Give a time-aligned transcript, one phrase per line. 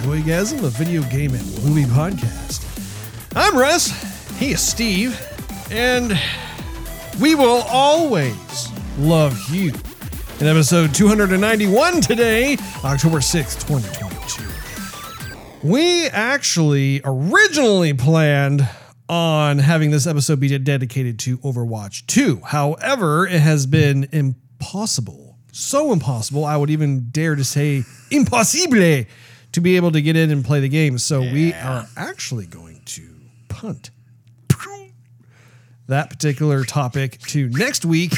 [0.00, 2.64] Joygasm, a video game and movie podcast.
[3.36, 3.90] I'm Russ,
[4.38, 5.20] he is Steve,
[5.70, 6.18] and
[7.20, 9.74] we will always love you.
[10.40, 15.68] In episode 291 today, October 6th, 2022.
[15.68, 18.66] We actually originally planned
[19.06, 22.40] on having this episode be dedicated to Overwatch 2.
[22.46, 29.06] However, it has been impossible so impossible, I would even dare to say impossible
[29.52, 30.98] to be able to get in and play the game.
[30.98, 33.08] So we are actually going to
[33.48, 33.90] punt
[35.90, 38.14] that particular topic to next week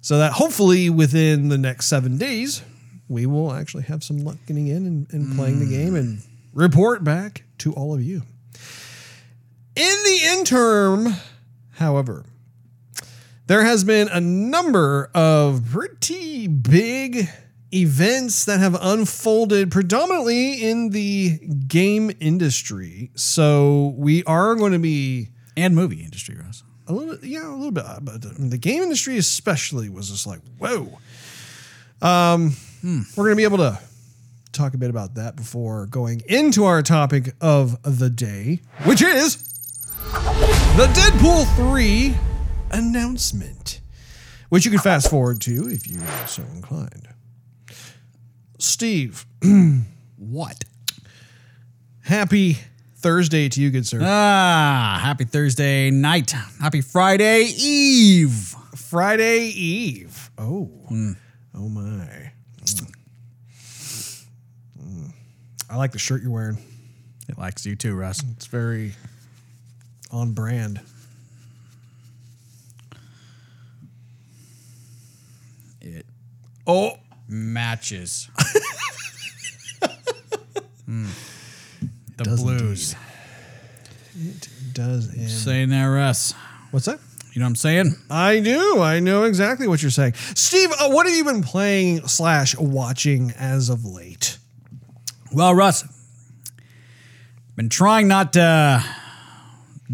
[0.00, 2.62] so that hopefully within the next seven days,
[3.08, 7.02] we will actually have some luck getting in and, and playing the game and report
[7.02, 8.22] back to all of you.
[9.74, 11.14] In the interim,
[11.72, 12.24] however,
[13.46, 17.28] there has been a number of pretty big
[17.72, 23.10] events that have unfolded predominantly in the game industry.
[23.14, 26.62] So we are going to be and movie industry, Russ.
[26.86, 30.40] a little, bit, yeah, a little bit, but the game industry especially was just like,
[30.58, 30.98] whoa.
[32.02, 33.78] Um, we're going to be able to
[34.52, 39.36] talk a bit about that before going into our topic of the day, which is
[40.76, 42.14] the Deadpool 3
[42.70, 43.80] announcement,
[44.50, 47.08] which you can fast forward to if you are so inclined.
[48.58, 49.26] Steve,
[50.16, 50.64] What?
[52.02, 52.56] happy
[52.96, 54.00] Thursday to you, good sir.
[54.02, 56.30] Ah, happy Thursday night.
[56.60, 58.54] Happy Friday Eve.
[58.74, 60.30] Friday Eve.
[60.38, 60.70] Oh,
[61.54, 62.30] oh my.
[62.62, 62.92] Mm.
[64.82, 65.12] Mm.
[65.68, 66.58] I like the shirt you're wearing.
[67.28, 68.22] It likes you too, Russ.
[68.36, 68.92] It's very
[70.10, 70.80] on brand.
[75.80, 76.06] It
[76.66, 78.28] Oh, matches.
[80.86, 81.06] Hmm.
[82.16, 82.94] The does blues.
[84.16, 85.10] it does.
[85.42, 86.32] Saying that, Russ.
[86.70, 87.00] what's that?
[87.32, 87.96] You know what I'm saying?
[88.08, 88.80] I do.
[88.80, 90.70] I know exactly what you're saying, Steve.
[90.78, 94.38] Uh, what have you been playing slash watching as of late?
[95.32, 95.84] Well, Russ,
[97.56, 98.84] been trying not to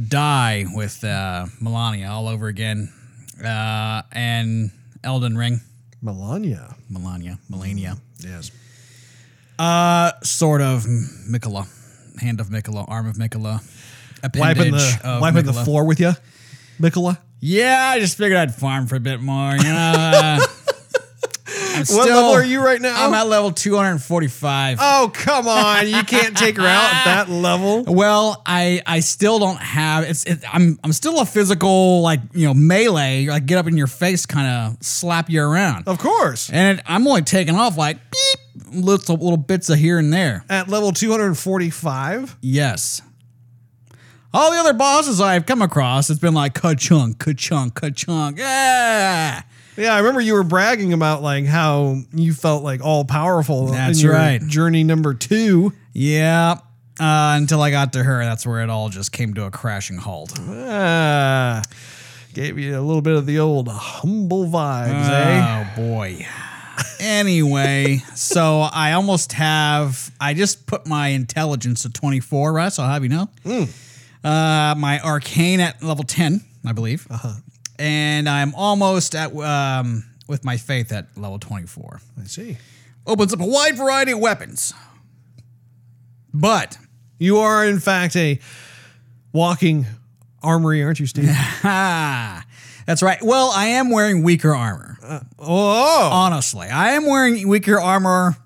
[0.09, 2.93] die with uh, Malenia all over again,
[3.43, 4.71] uh, and
[5.03, 5.63] Elden Ring.
[6.03, 6.75] Malenia.
[6.91, 7.99] Malenia, Malenia.
[8.19, 8.51] Yes.
[9.59, 10.85] Uh, sort of
[11.31, 11.69] Miquella,
[12.21, 13.63] hand of Miquella, arm of Miquella,
[14.37, 16.13] Wiping the of wiping the floor with you,
[16.81, 17.19] Miquella.
[17.41, 19.53] Yeah, I just figured I'd farm for a bit more.
[19.57, 20.41] You know, uh,
[21.79, 23.07] What still- level are you right now?
[23.07, 24.79] I'm at level 245.
[24.81, 25.89] oh come on!
[25.89, 27.85] You can't take her out at that level.
[27.85, 32.47] Well, I I still don't have it's it, I'm I'm still a physical like you
[32.47, 34.47] know melee like get up in your face kind
[34.77, 36.51] of slap you around Of course.
[36.51, 40.45] and it, I'm only taking off like beep little little bits of here and there.
[40.49, 42.37] At level 245.
[42.41, 43.03] Yes.
[44.35, 48.39] All the other bosses I've come across, it's been like ka-chunk, ka-chunk, ka-chunk.
[48.39, 49.43] Yeah.
[49.77, 54.05] Yeah, I remember you were bragging about like how you felt like all powerful That's
[54.05, 54.41] right.
[54.47, 55.73] journey number two.
[55.93, 56.59] Yeah.
[57.01, 59.97] Uh, until I got to her, that's where it all just came to a crashing
[59.97, 60.39] halt.
[60.47, 61.63] Ah,
[62.35, 65.65] gave you a little bit of the old humble vibes, eh?
[65.75, 66.27] Oh boy.
[67.01, 70.13] anyway, so I almost have.
[70.21, 72.79] I just put my intelligence to twenty four, Russ.
[72.79, 73.29] I'll have you know.
[74.23, 77.33] Uh, my arcane at level ten, I believe, uh-huh.
[77.83, 82.01] And I'm almost at um, with my faith at level twenty four.
[82.21, 82.57] I see.
[83.07, 84.73] Opens up a wide variety of weapons,
[86.33, 86.79] but
[87.19, 88.39] You are, in fact, a
[89.33, 89.87] walking
[90.43, 91.27] armory, aren't you, Steve?
[91.63, 93.21] that's right.
[93.23, 94.99] Well, I am wearing weaker armor.
[95.39, 98.37] oh, Honestly, I am wearing weaker armor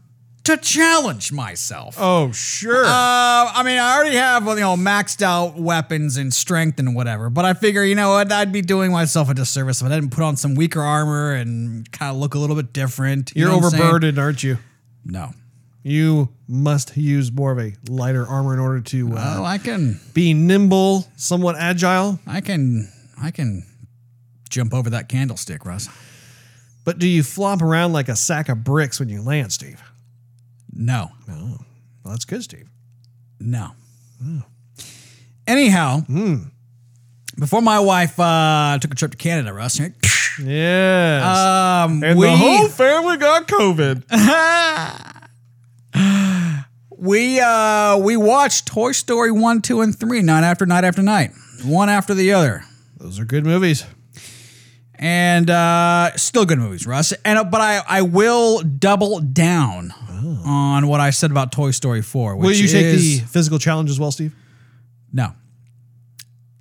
[0.46, 1.96] to challenge myself.
[1.98, 2.84] oh, sure.
[2.84, 7.30] Uh, I mean, I already have you know maxed out weapons and strength and whatever,
[7.30, 10.10] but I figure you know what I'd be doing myself a disservice if I didn't
[10.10, 13.32] put on some weaker armor and kind of look a little bit different.
[13.34, 13.82] You You're know what I'm saying?
[13.82, 14.58] overburdened, aren't you?
[15.04, 15.30] No.
[15.82, 20.00] You must use more of a lighter armor in order to uh, Oh, I can,
[20.14, 22.18] be nimble, somewhat agile.
[22.26, 22.90] I can,
[23.22, 23.64] I can
[24.50, 25.88] jump over that candlestick, Russ.
[26.84, 29.80] But do you flop around like a sack of bricks when you land, Steve?
[30.78, 31.58] No, Oh,
[32.04, 32.68] well, that's good, Steve.
[33.40, 33.70] no.
[35.46, 36.00] Anyhow,
[37.38, 39.78] before my wife uh, took a trip to Canada, Russ,
[40.42, 41.22] Yes.
[41.24, 44.02] um, and we the whole family got COVID.
[46.90, 51.30] we uh we watched Toy Story 1, 2, and 3 night after night after night.
[51.64, 52.64] One after the other.
[52.98, 53.84] Those are good movies.
[54.98, 57.12] And uh still good movies, Russ.
[57.24, 59.92] And uh, but I I will double down
[60.44, 62.36] on what I said about Toy Story 4.
[62.36, 64.34] Which Will you take is, the physical challenge as well, Steve?
[65.12, 65.32] No.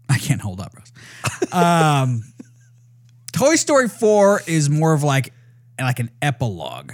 [0.09, 1.53] I can't hold up, Russ.
[1.53, 2.23] um,
[3.31, 5.33] Toy Story 4 is more of like
[5.79, 6.94] like an epilogue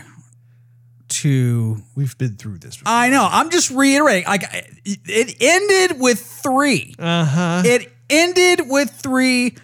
[1.09, 2.77] to We've been through this.
[2.77, 2.91] Before.
[2.91, 3.27] I know.
[3.29, 4.25] I'm just reiterating.
[4.27, 4.43] Like
[4.85, 6.95] it ended with 3.
[6.97, 7.63] Uh huh.
[7.65, 9.55] It ended with 3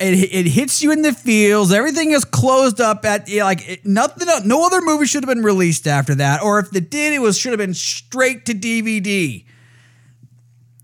[0.00, 1.72] it, it hits you in the feels.
[1.72, 4.26] Everything is closed up at yeah, like it, nothing.
[4.46, 7.38] No other movie should have been released after that, or if it did, it was
[7.38, 9.44] should have been straight to DVD.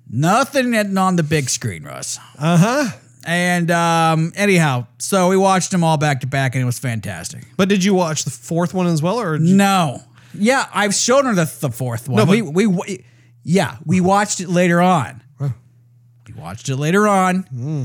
[0.08, 2.18] Nothing on the big screen, Russ.
[2.38, 2.96] Uh huh.
[3.26, 7.44] And um, anyhow, so we watched them all back to back, and it was fantastic.
[7.56, 10.00] But did you watch the fourth one as well, or you- No,
[10.32, 12.24] yeah, I've shown her the, the fourth one.
[12.24, 13.04] No, we, we we
[13.42, 15.22] yeah, we watched it later on.
[15.40, 17.42] We watched it later on.
[17.44, 17.84] Hmm.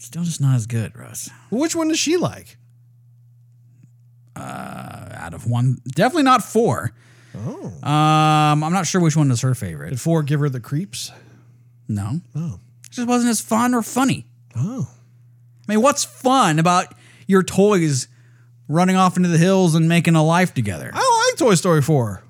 [0.00, 1.28] Still just not as good, Russ.
[1.50, 2.56] which one does she like?
[4.36, 6.92] Out of one, definitely not four.
[7.36, 9.90] Oh, Um, I'm not sure which one is her favorite.
[9.90, 11.12] did four give her the creeps?
[11.86, 14.26] No, Oh, it just wasn't as fun or funny.
[14.56, 14.88] oh.
[15.68, 16.94] I mean, what's fun about
[17.28, 18.08] your toys
[18.66, 20.90] running off into the hills and making a life together?
[20.92, 22.22] I like Toy Story four.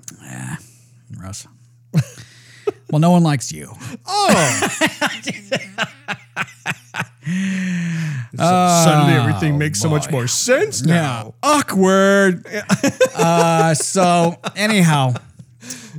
[1.19, 1.46] Russ.
[2.90, 3.73] well, no one likes you.
[4.06, 4.69] Oh.
[8.36, 11.34] suddenly everything makes so much more sense now.
[11.42, 12.46] Awkward.
[13.16, 15.14] uh, so anyhow,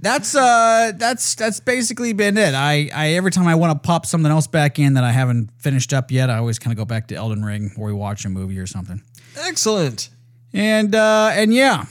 [0.01, 2.53] that's uh that's that's basically been it.
[2.53, 5.49] I, I every time I want to pop something else back in that I haven't
[5.59, 8.25] finished up yet, I always kind of go back to Elden Ring or we watch
[8.25, 9.01] a movie or something.
[9.37, 10.09] Excellent.
[10.53, 11.85] And uh and yeah,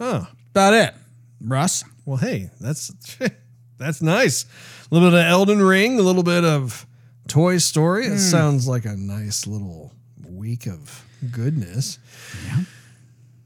[0.00, 0.26] Oh.
[0.50, 0.94] about it.
[1.40, 1.84] Russ.
[2.04, 2.92] Well, hey, that's
[3.78, 4.44] that's nice.
[4.90, 6.86] A little bit of Elden Ring, a little bit of
[7.28, 8.06] Toy Story.
[8.06, 8.18] It hmm.
[8.18, 9.92] sounds like a nice little
[10.28, 11.98] week of goodness.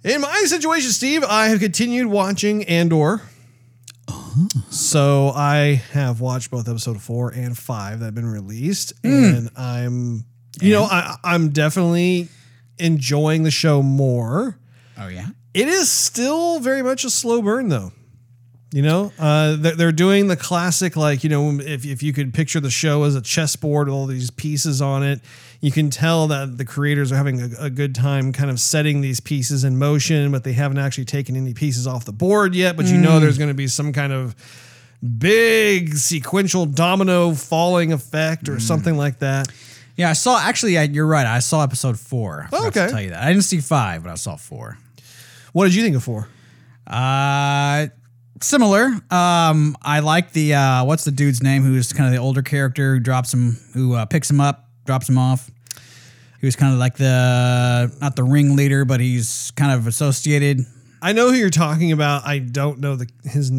[0.04, 3.22] In my situation, Steve, I have continued watching Andor.
[4.08, 4.48] Oh.
[4.70, 9.08] So I have watched both episode four and five that have been released, hmm.
[9.08, 10.24] and I'm,
[10.60, 12.28] you know, I, I'm definitely
[12.78, 14.58] enjoying the show more.
[14.96, 15.28] Oh yeah.
[15.54, 17.92] It is still very much a slow burn, though.
[18.70, 22.34] You know, uh, they're, they're doing the classic, like, you know, if, if you could
[22.34, 25.22] picture the show as a chessboard with all these pieces on it,
[25.62, 29.00] you can tell that the creators are having a, a good time kind of setting
[29.00, 32.76] these pieces in motion, but they haven't actually taken any pieces off the board yet.
[32.76, 34.36] But you know, there's going to be some kind of
[35.18, 39.48] big sequential domino falling effect or something like that.
[39.96, 41.26] Yeah, I saw actually I, you're right.
[41.26, 42.42] I saw episode 4.
[42.42, 42.88] I forgot okay.
[42.88, 43.22] tell you that.
[43.22, 44.76] I didn't see 5, but I saw 4.
[45.52, 46.28] What did you think of four?
[46.86, 47.88] Uh
[48.42, 48.84] similar.
[49.10, 52.94] Um I like the uh what's the dude's name who's kind of the older character
[52.94, 55.50] who drops him who uh, picks him up, drops him off.
[56.40, 60.60] He was kind of like the not the ringleader, but he's kind of associated.
[61.02, 62.26] I know who you're talking about.
[62.26, 63.50] I don't know the his.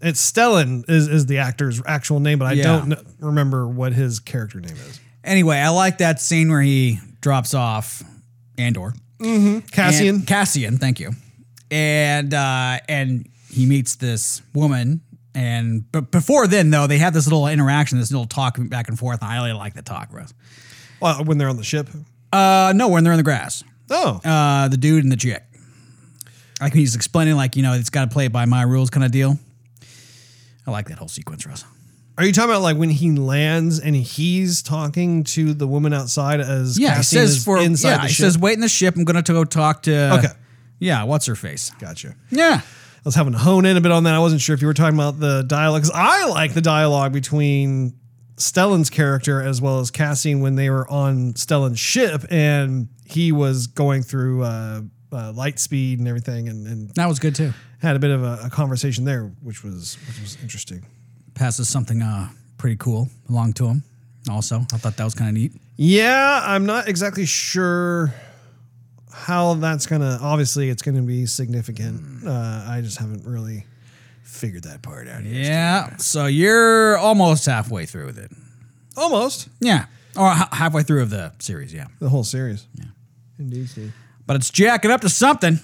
[0.00, 2.62] It's Stellan is, is the actor's actual name, but I Yeah.
[2.62, 5.00] don't kn- remember what his character name is.
[5.24, 8.02] Anyway, I like that scene where he drops off
[8.56, 8.94] Andor.
[9.20, 10.08] Cassian.
[10.16, 11.10] And- Cassian, thank you.
[11.70, 15.00] And uh, and he meets this woman,
[15.34, 18.98] and but before then though, they have this little interaction, this little talk back and
[18.98, 19.20] forth.
[19.22, 20.32] And I really like the talk, Russ.
[21.00, 21.88] Well, when they're on the ship.
[22.32, 25.42] Uh, no, when they're in the grass, Oh, uh, the dude and the chick.
[26.60, 29.12] Like he's explaining, like you know, it's got to play by my rules, kind of
[29.12, 29.38] deal.
[30.66, 31.64] I like that whole sequence, Russ.
[32.18, 36.40] are you talking about like when he lands and he's talking to the woman outside
[36.40, 38.24] as Yeah, he says for inside yeah, the he ship?
[38.24, 38.96] says wait in the ship.
[38.96, 40.18] I'm gonna to go talk to.
[40.18, 40.28] Okay.
[40.80, 41.70] Yeah, what's her face?
[41.80, 42.14] Gotcha.
[42.30, 42.60] Yeah.
[42.98, 44.14] I was having to hone in a bit on that.
[44.14, 47.12] I wasn't sure if you were talking about the dialogue because I like the dialogue
[47.12, 47.94] between
[48.36, 53.66] Stellan's character as well as Cassian when they were on Stellan's ship and he was
[53.68, 54.80] going through uh,
[55.12, 57.52] uh, light speed and everything and, and That was good too.
[57.80, 60.84] had a bit of a, a conversation there, which was which was interesting.
[61.34, 62.28] Passes something uh
[62.58, 63.84] pretty cool along to him.
[64.28, 65.52] Also, I thought that was kind of neat.
[65.76, 68.12] Yeah, I'm not exactly sure
[69.18, 70.18] how that's gonna.
[70.22, 72.26] Obviously, it's gonna be significant.
[72.26, 73.64] Uh, I just haven't really
[74.22, 75.44] figured that part out yet.
[75.44, 75.96] Yeah.
[75.96, 78.30] So you're almost halfway through with it.
[78.96, 79.86] Almost Yeah.
[80.16, 81.72] Or h- halfway through of the series.
[81.72, 81.86] Yeah.
[82.00, 82.66] the whole series.
[82.74, 82.86] Yeah,
[83.38, 83.92] indeed, Steve.
[84.26, 85.60] But it's jacking up to something.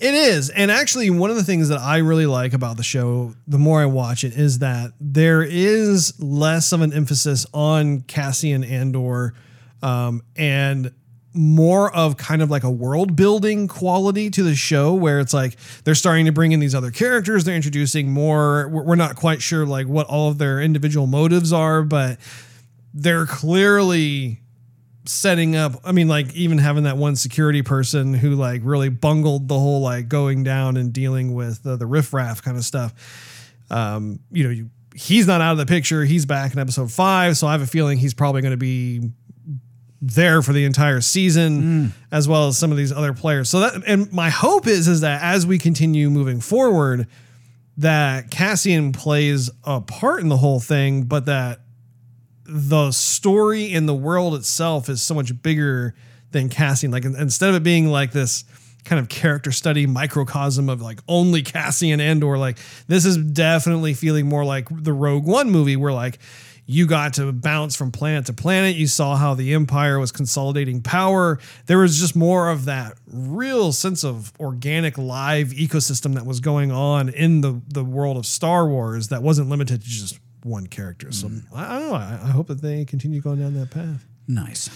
[0.00, 0.50] It is.
[0.50, 3.80] And actually, one of the things that I really like about the show, the more
[3.80, 9.34] I watch it, is that there is less of an emphasis on Cassian Andor
[9.82, 10.92] um, and
[11.34, 15.56] more of kind of like a world building quality to the show where it's like
[15.82, 17.44] they're starting to bring in these other characters.
[17.44, 18.68] They're introducing more.
[18.68, 22.18] We're not quite sure like what all of their individual motives are, but
[22.94, 24.40] they're clearly
[25.06, 25.80] setting up.
[25.84, 29.80] I mean, like even having that one security person who like really bungled the whole
[29.80, 32.94] like going down and dealing with the, the riffraff kind of stuff.
[33.70, 36.04] Um, you know, you, he's not out of the picture.
[36.04, 39.10] He's back in episode five, so I have a feeling he's probably going to be
[40.06, 41.92] there for the entire season, mm.
[42.12, 43.48] as well as some of these other players.
[43.48, 47.06] So that, and my hope is, is that as we continue moving forward,
[47.78, 51.60] that Cassian plays a part in the whole thing, but that
[52.44, 55.94] the story in the world itself is so much bigger
[56.30, 56.90] than Cassian.
[56.90, 58.44] Like instead of it being like this
[58.84, 64.28] kind of character study microcosm of like only Cassian Andor like this is definitely feeling
[64.28, 66.18] more like the Rogue One movie where like
[66.66, 68.76] you got to bounce from planet to planet.
[68.76, 71.38] You saw how the Empire was consolidating power.
[71.66, 76.72] There was just more of that real sense of organic live ecosystem that was going
[76.72, 81.12] on in the the world of Star Wars that wasn't limited to just one character.
[81.12, 81.42] So mm.
[81.54, 81.94] I, I don't know.
[81.96, 84.06] I, I hope that they continue going down that path.
[84.26, 84.70] Nice.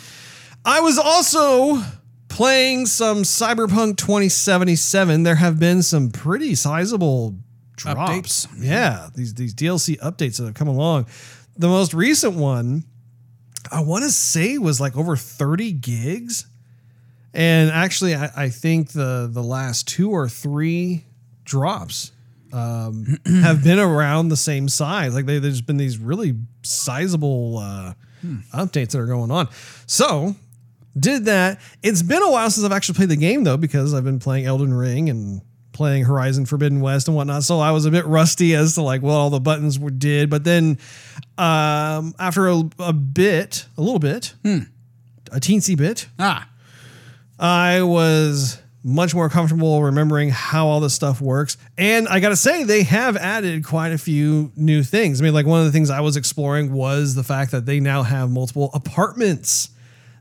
[0.64, 1.83] I was also
[2.28, 5.23] playing some Cyberpunk 2077.
[5.23, 7.35] There have been some pretty sizable
[7.76, 8.47] drops.
[8.47, 8.49] Updates.
[8.59, 11.07] Yeah, these these DLC updates that have come along.
[11.59, 12.85] The most recent one,
[13.71, 16.47] I want to say, was like over 30 gigs.
[17.35, 21.05] And actually, I, I think the the last two or three
[21.45, 22.12] drops
[22.53, 25.15] um, have been around the same size.
[25.15, 27.95] Like they, there's been these really sizable uh,
[28.55, 29.49] updates that are going on.
[29.87, 30.37] So
[30.99, 31.61] did that.
[31.83, 34.47] It's been a while since I've actually played the game though, because I've been playing
[34.47, 35.43] Elden Ring and
[35.78, 37.44] playing Horizon Forbidden West and whatnot.
[37.44, 40.28] So I was a bit rusty as to like what all the buttons were did.
[40.28, 40.76] But then
[41.38, 46.49] um, after a, a bit, a little bit, a teensy bit, Ah,
[47.38, 51.56] I was much more comfortable remembering how all this stuff works.
[51.76, 55.20] And I got to say, they have added quite a few new things.
[55.20, 57.78] I mean, like one of the things I was exploring was the fact that they
[57.78, 59.70] now have multiple apartments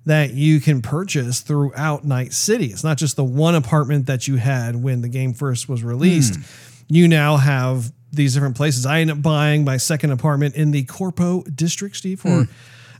[0.07, 2.67] that you can purchase throughout Night City.
[2.67, 6.39] It's not just the one apartment that you had when the game first was released.
[6.87, 8.85] You now have these different places.
[8.85, 12.47] I ended up buying my second apartment in the Corpo district, Steve, for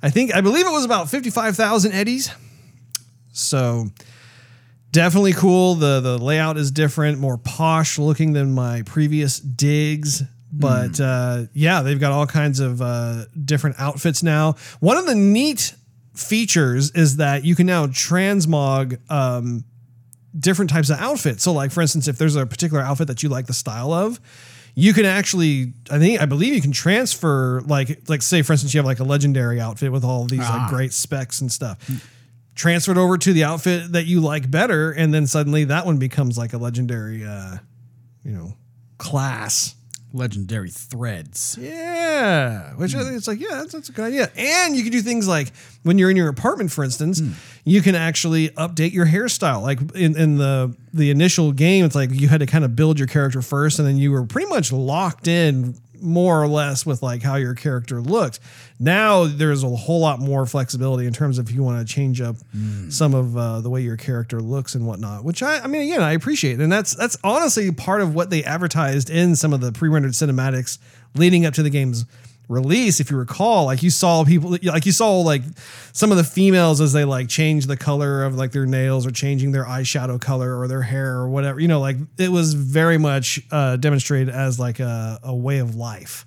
[0.04, 2.30] I think I believe it was about 55,000 eddies.
[3.32, 3.88] So
[4.92, 5.76] definitely cool.
[5.76, 10.24] The the layout is different, more posh looking than my previous digs.
[10.52, 14.56] But uh, yeah, they've got all kinds of uh, different outfits now.
[14.82, 15.74] One of the neat
[16.18, 19.64] features is that you can now transmog um,
[20.38, 21.44] different types of outfits.
[21.44, 24.20] So, like for instance, if there's a particular outfit that you like the style of,
[24.76, 28.74] you can actually, I think, I believe you can transfer, like, like say for instance,
[28.74, 31.90] you have like a legendary outfit with all these like great specs and stuff.
[32.54, 35.98] Transfer it over to the outfit that you like better, and then suddenly that one
[35.98, 37.58] becomes like a legendary, uh,
[38.24, 38.54] you know,
[38.98, 39.76] class.
[40.14, 41.58] Legendary threads.
[41.60, 43.18] Yeah, which I think hmm.
[43.18, 44.32] it's like, yeah, that's, that's a good idea.
[44.36, 45.52] And you can do things like
[45.84, 47.32] when you're in your apartment, for instance, hmm.
[47.64, 49.62] you can actually update your hairstyle.
[49.62, 53.00] Like in, in the the initial game, it's like you had to kind of build
[53.00, 57.02] your character first, and then you were pretty much locked in more or less with
[57.02, 58.40] like how your character looked.
[58.80, 62.22] Now there's a whole lot more flexibility in terms of if you want to change
[62.22, 62.36] up
[62.90, 65.24] some of uh, the way your character looks and whatnot.
[65.24, 68.44] Which I, I mean, again, I appreciate, and that's that's honestly part of what they
[68.44, 70.78] advertised in some of the pre-rendered cinematics
[71.16, 72.06] leading up to the game's
[72.48, 73.00] release.
[73.00, 75.44] If you recall, like you saw people, like you saw like
[75.94, 79.12] some of the females as they like change the color of like their nails or
[79.12, 81.60] changing their eyeshadow color or their hair or whatever.
[81.60, 85.76] You know, like it was very much uh, demonstrated as like a, a way of
[85.76, 86.26] life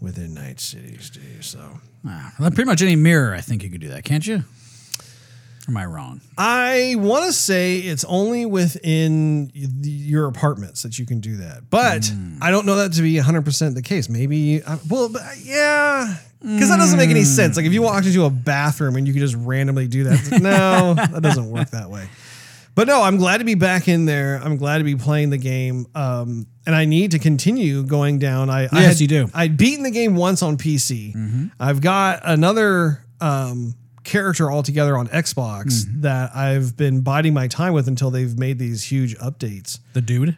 [0.00, 1.44] within Night City, Steve.
[1.44, 4.44] So Ah, well, pretty much any mirror, I think you could do that, can't you?
[5.68, 6.20] Am I wrong?
[6.38, 12.10] I want to say it's only within your apartments that you can do that, but
[12.40, 14.08] I don't know that to be 100% the case.
[14.08, 15.10] Maybe, uh, well,
[15.42, 17.56] yeah, because that doesn't make any sense.
[17.56, 20.42] Like if you walked into a bathroom and you could just randomly do that, like,
[20.42, 22.08] no, that doesn't work that way.
[22.74, 24.40] But no, I'm glad to be back in there.
[24.42, 25.86] I'm glad to be playing the game.
[25.94, 28.48] Um, and I need to continue going down.
[28.48, 29.28] I, I Yes, had- you do.
[29.34, 31.50] I'd beaten the game once on PC.
[31.60, 33.74] I've got another um,
[34.10, 36.02] character altogether on Xbox mm-hmm.
[36.02, 39.78] that I've been biding my time with until they've made these huge updates.
[39.92, 40.36] The dude?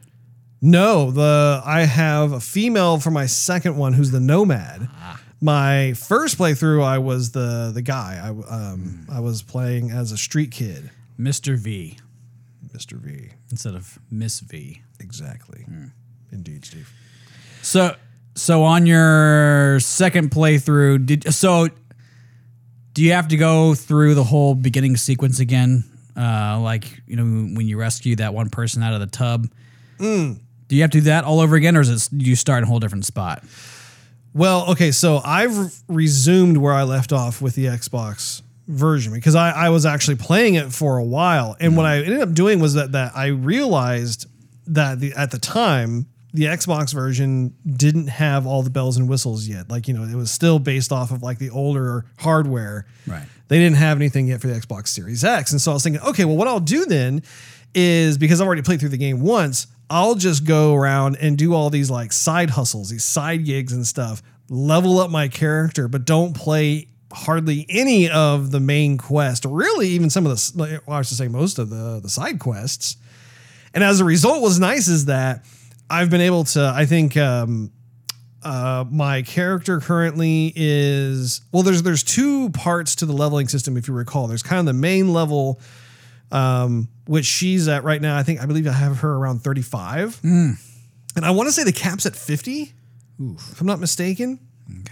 [0.60, 4.88] No, the I have a female for my second one who's the nomad.
[4.94, 5.20] Ah.
[5.40, 8.20] My first playthrough, I was the the guy.
[8.22, 9.12] I um, hmm.
[9.12, 11.56] I was playing as a street kid, Mr.
[11.56, 11.98] V
[12.74, 12.94] Mr.
[12.94, 13.30] V.
[13.50, 14.82] instead of Miss V.
[15.00, 15.62] Exactly.
[15.62, 15.86] Hmm.
[16.30, 16.92] Indeed, Steve.
[17.62, 17.96] So
[18.34, 21.68] so on your second playthrough, did so
[22.92, 25.84] do you have to go through the whole beginning sequence again?
[26.16, 29.48] Uh, like, you know, when you rescue that one person out of the tub.
[29.98, 30.38] Mm.
[30.68, 32.64] Do you have to do that all over again, or is it you start in
[32.64, 33.44] a whole different spot?
[34.34, 39.50] Well, okay, so I've resumed where I left off with the Xbox version because I,
[39.50, 41.56] I was actually playing it for a while.
[41.60, 44.26] And what I ended up doing was that that I realized
[44.66, 49.46] that the at the time the Xbox version didn't have all the bells and whistles
[49.46, 49.68] yet.
[49.70, 52.86] Like, you know, it was still based off of like the older hardware.
[53.06, 53.26] Right.
[53.48, 55.52] They didn't have anything yet for the Xbox Series X.
[55.52, 57.22] And so I was thinking, okay, well, what I'll do then
[57.74, 61.54] is because I've already played through the game once, I'll just go around and do
[61.54, 66.06] all these like side hustles, these side gigs and stuff, level up my character, but
[66.06, 71.02] don't play hardly any of the main quest, really even some of the, well, I
[71.02, 72.96] should say most of the, the side quests.
[73.74, 75.44] And as a result, what's nice is that
[75.92, 77.70] I've been able to, I think, um,
[78.42, 81.62] uh, my character currently is well.
[81.62, 84.26] There's there's two parts to the leveling system, if you recall.
[84.26, 85.60] There's kind of the main level,
[86.32, 88.16] um, which she's at right now.
[88.16, 90.20] I think I believe I have her around 35,
[91.14, 92.72] and I want to say the cap's at 50,
[93.20, 94.40] if I'm not mistaken.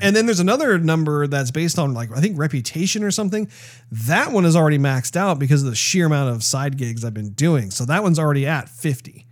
[0.00, 3.50] And then there's another number that's based on like I think reputation or something.
[3.90, 7.14] That one is already maxed out because of the sheer amount of side gigs I've
[7.14, 7.71] been doing.
[7.71, 9.26] So that one's already at 50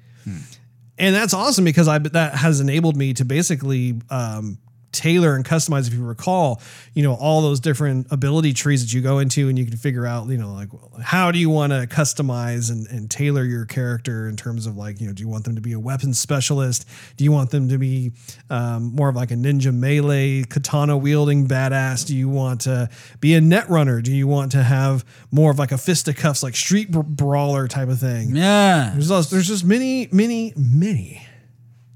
[0.98, 4.58] and that's awesome because I that has enabled me to basically um,
[4.92, 5.86] tailor and customize.
[5.86, 6.60] If you recall,
[6.94, 10.06] you know all those different ability trees that you go into, and you can figure
[10.06, 10.68] out, you know, like
[11.02, 15.00] how do you want to customize and, and tailor your character in terms of like,
[15.00, 16.86] you know, do you want them to be a weapons specialist?
[17.16, 18.12] Do you want them to be
[18.50, 22.06] um, more of like a ninja melee katana wielding badass?
[22.06, 22.88] Do you want to
[23.20, 24.00] be a net runner?
[24.00, 27.98] Do you want to have more of like a fisticuffs, like street brawler type of
[27.98, 28.34] thing?
[28.34, 28.90] Yeah.
[28.94, 31.27] There's also, there's just many, many, many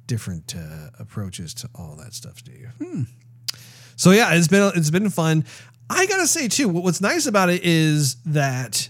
[0.07, 2.71] different uh, approaches to all that stuff, Steve.
[3.97, 5.45] So yeah, it's been it's been fun.
[5.91, 8.89] I gotta say too, what's nice about it is that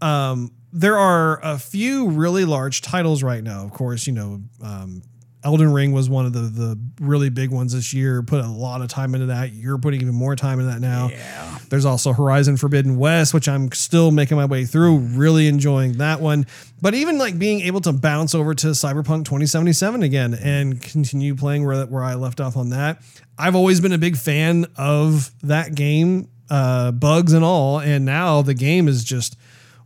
[0.00, 3.64] um, there are a few really large titles right now.
[3.64, 5.02] Of course, you know, um,
[5.44, 8.22] Elden Ring was one of the the really big ones this year.
[8.22, 9.52] Put a lot of time into that.
[9.52, 11.08] You're putting even more time into that now.
[11.10, 11.57] Yeah.
[11.70, 16.20] There's also Horizon Forbidden West, which I'm still making my way through, really enjoying that
[16.20, 16.46] one.
[16.80, 21.66] But even like being able to bounce over to Cyberpunk 2077 again and continue playing
[21.66, 23.02] where where I left off on that.
[23.38, 28.42] I've always been a big fan of that game, uh, bugs and all, and now
[28.42, 29.36] the game is just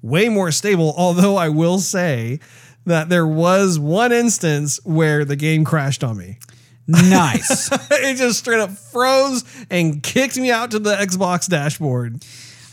[0.01, 0.95] way more stable.
[0.99, 2.41] Although I will say
[2.87, 6.39] that there was one instance where the game crashed on me
[6.87, 7.71] Nice.
[7.91, 12.25] it just straight up froze and kicked me out to the Xbox dashboard.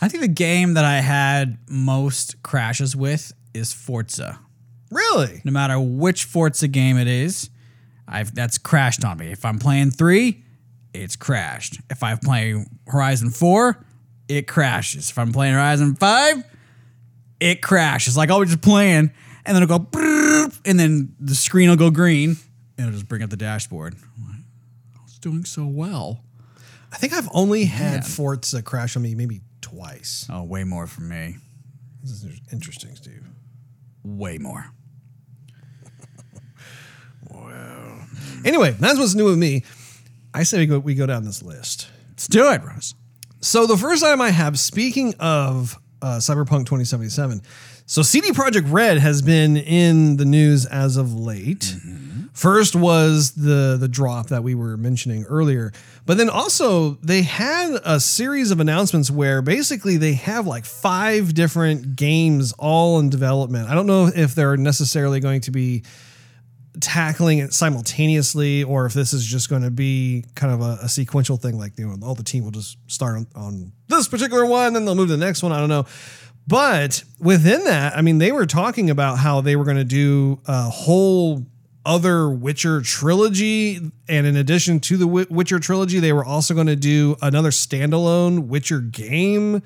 [0.02, 4.40] I think the game that I had most crashes with is Forza.
[4.92, 5.42] Really?
[5.44, 7.50] No matter which Forza game it is,
[8.08, 9.32] I've that's crashed on me.
[9.32, 10.44] If I'm playing three,
[10.94, 11.80] it's crashed.
[11.90, 13.86] If I'm playing Horizon 4,
[14.28, 15.12] it crashes.
[15.12, 16.44] If I'm playing Horizon 5,
[17.40, 18.18] it crashes.
[18.18, 19.12] Like I'll be just playing
[19.46, 22.38] and then it'll go and then the screen will go green
[22.80, 23.96] and it'll just bring up the dashboard.
[24.26, 24.40] Like,
[24.98, 26.24] I was doing so well.
[26.94, 30.26] I think I've only had Forza crash on me maybe twice.
[30.32, 31.36] Oh, way more for me.
[32.02, 33.28] This is interesting, Steve.
[34.04, 34.66] Way more.
[37.30, 38.08] Well.
[38.46, 39.64] Anyway, that's what's new with me.
[40.34, 41.90] I say we go, we go down this list.
[42.12, 42.96] Let's do it, Russ.
[43.42, 47.42] So the first item I have, speaking of uh, Cyberpunk 2077,
[47.86, 51.76] so CD Projekt Red has been in the news as of late.
[52.40, 55.74] First was the the drop that we were mentioning earlier,
[56.06, 61.34] but then also they had a series of announcements where basically they have like five
[61.34, 63.68] different games all in development.
[63.68, 65.84] I don't know if they're necessarily going to be
[66.80, 70.88] tackling it simultaneously or if this is just going to be kind of a, a
[70.88, 74.46] sequential thing like you know all the team will just start on, on this particular
[74.46, 75.86] one then they'll move to the next one i don't know
[76.48, 80.40] but within that i mean they were talking about how they were going to do
[80.46, 81.46] a whole
[81.86, 86.76] other witcher trilogy and in addition to the witcher trilogy they were also going to
[86.76, 89.62] do another standalone witcher game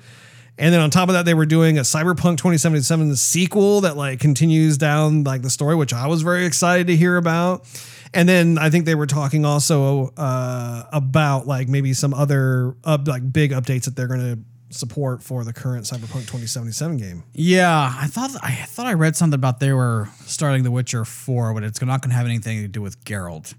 [0.56, 4.20] and then on top of that, they were doing a Cyberpunk 2077 sequel that like
[4.20, 7.66] continues down like the story, which I was very excited to hear about.
[8.12, 12.98] And then I think they were talking also uh, about like maybe some other uh,
[13.04, 14.38] like big updates that they're going to
[14.74, 17.24] support for the current Cyberpunk 2077 game.
[17.32, 21.54] Yeah, I thought I thought I read something about they were starting The Witcher 4,
[21.54, 23.54] but it's not going to have anything to do with Geralt.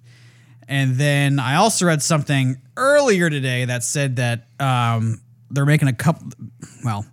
[0.68, 5.94] And then I also read something earlier today that said that um, they're making a
[5.94, 6.28] couple.
[6.84, 7.06] Well,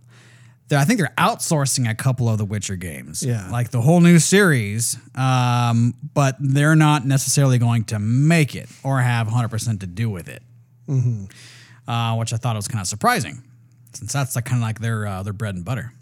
[0.70, 3.22] I think they're outsourcing a couple of the Witcher games.
[3.22, 3.50] Yeah.
[3.50, 4.96] like the whole new series.
[5.14, 10.08] Um, but they're not necessarily going to make it or have 100 percent to do
[10.08, 10.42] with it.
[11.88, 13.42] Uh, which I thought was kind of surprising,
[13.94, 15.92] since that's like kind of like their uh, their bread and butter.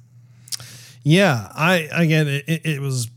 [1.03, 3.09] Yeah, I again, it, it, was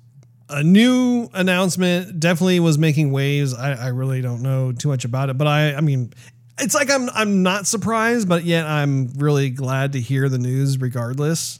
[0.49, 2.19] a new announcement.
[2.19, 3.53] Definitely was making waves.
[3.53, 6.13] I, I really don't know too much about it, but I, I mean,
[6.59, 10.79] it's like I'm I'm not surprised, but yet I'm really glad to hear the news
[10.79, 11.59] regardless.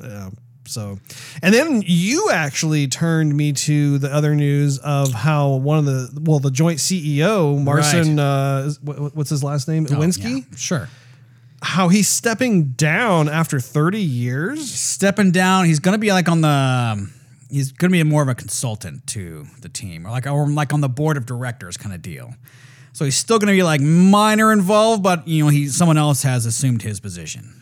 [0.00, 0.30] Yeah.
[0.66, 0.98] So,
[1.42, 6.20] and then you actually turned me to the other news of how one of the
[6.22, 10.88] well, the joint CEO Marcin, uh, what- what's his last name, Oh, Iwinski, yeah, sure.
[11.64, 14.70] How he's stepping down after 30 years.
[14.70, 16.48] Stepping down, he's gonna be like on the.
[16.48, 17.12] um,
[17.50, 20.80] He's gonna be more of a consultant to the team, or like or like on
[20.80, 22.34] the board of directors kind of deal.
[22.92, 26.46] So he's still gonna be like minor involved, but you know he someone else has
[26.46, 27.60] assumed his position.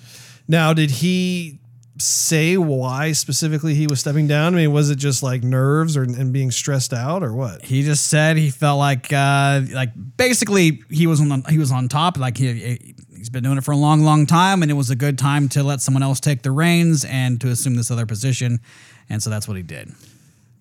[0.48, 1.58] Now, did he
[1.98, 4.54] say why specifically he was stepping down?
[4.54, 7.62] I mean, was it just like nerves or and being stressed out or what?
[7.62, 11.70] He just said he felt like uh like basically he was on the, he was
[11.70, 12.94] on top like he
[13.32, 15.62] been doing it for a long long time and it was a good time to
[15.62, 18.60] let someone else take the reins and to assume this other position
[19.08, 19.90] and so that's what he did.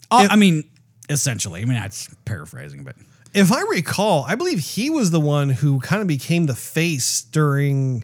[0.10, 0.64] Uh, I mean
[1.10, 1.62] essentially.
[1.62, 2.96] I mean that's paraphrasing but
[3.34, 7.22] If I recall, I believe he was the one who kind of became the face
[7.22, 8.04] during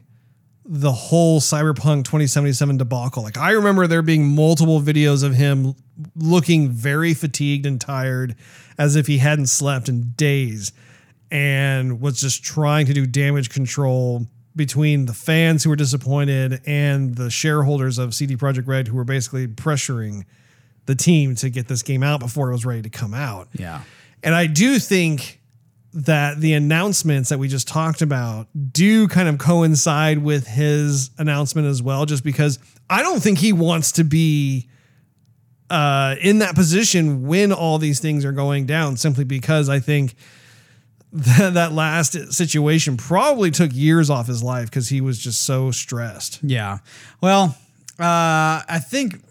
[0.69, 3.23] the whole Cyberpunk 2077 debacle.
[3.23, 5.75] Like I remember there being multiple videos of him
[6.15, 8.35] looking very fatigued and tired
[8.77, 10.73] as if he hadn't slept in days
[11.31, 17.15] and was just trying to do damage control between the fans who were disappointed and
[17.15, 20.25] the shareholders of CD Projekt Red who were basically pressuring
[20.87, 23.47] the team to get this game out before it was ready to come out.
[23.53, 23.81] yeah.
[24.23, 25.41] And I do think
[25.93, 31.67] that the announcements that we just talked about do kind of coincide with his announcement
[31.67, 34.69] as well, just because I don't think he wants to be
[35.69, 40.15] uh, in that position when all these things are going down, simply because I think
[41.13, 46.39] that, last situation probably took years off his life because he was just so stressed.
[46.43, 46.79] Yeah.
[47.21, 47.57] Well,
[47.99, 49.21] uh, I think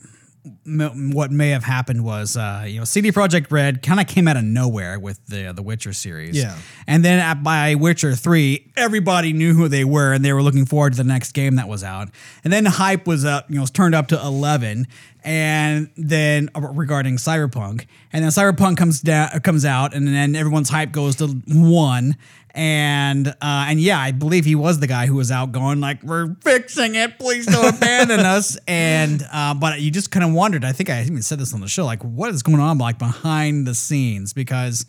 [0.65, 4.37] what may have happened was, uh, you know, CD Projekt Red kind of came out
[4.37, 6.37] of nowhere with the the Witcher series.
[6.37, 6.57] Yeah.
[6.87, 10.67] And then at, by Witcher Three, everybody knew who they were, and they were looking
[10.67, 12.09] forward to the next game that was out.
[12.45, 14.87] And then hype was up, you know, was turned up to eleven.
[15.25, 20.69] And then uh, regarding Cyberpunk, and then Cyberpunk comes down, comes out, and then everyone's
[20.69, 22.17] hype goes to one.
[22.57, 26.03] And uh, and yeah, I believe he was the guy who was out going like,
[26.03, 30.65] "We're fixing it, please don't abandon us." And uh, but you just kind of wondered.
[30.65, 32.99] I think I even said this on the show, like, what is going on like
[32.99, 34.87] behind the scenes because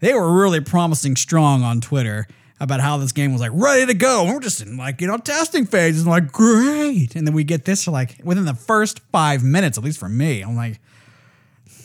[0.00, 2.26] they were really promising strong on Twitter
[2.58, 4.24] about how this game was like ready to go.
[4.24, 7.16] And we're just in like you know testing phase, and like great.
[7.16, 10.40] And then we get this like within the first five minutes, at least for me,
[10.40, 10.80] I'm like,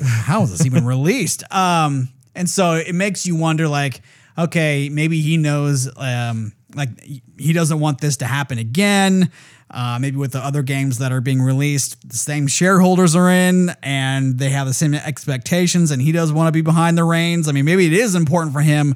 [0.02, 1.44] how is this even released?
[1.54, 4.02] Um, and so it makes you wonder, like,
[4.38, 6.90] okay, maybe he knows, um, like,
[7.38, 9.32] he doesn't want this to happen again.
[9.72, 13.72] Uh, maybe with the other games that are being released, the same shareholders are in
[13.82, 17.48] and they have the same expectations, and he does want to be behind the reins.
[17.48, 18.96] I mean, maybe it is important for him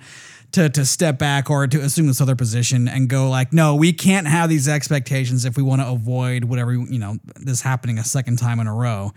[0.51, 3.93] to to step back or to assume this other position and go like, no, we
[3.93, 8.03] can't have these expectations if we want to avoid whatever you know this happening a
[8.03, 9.11] second time in a row.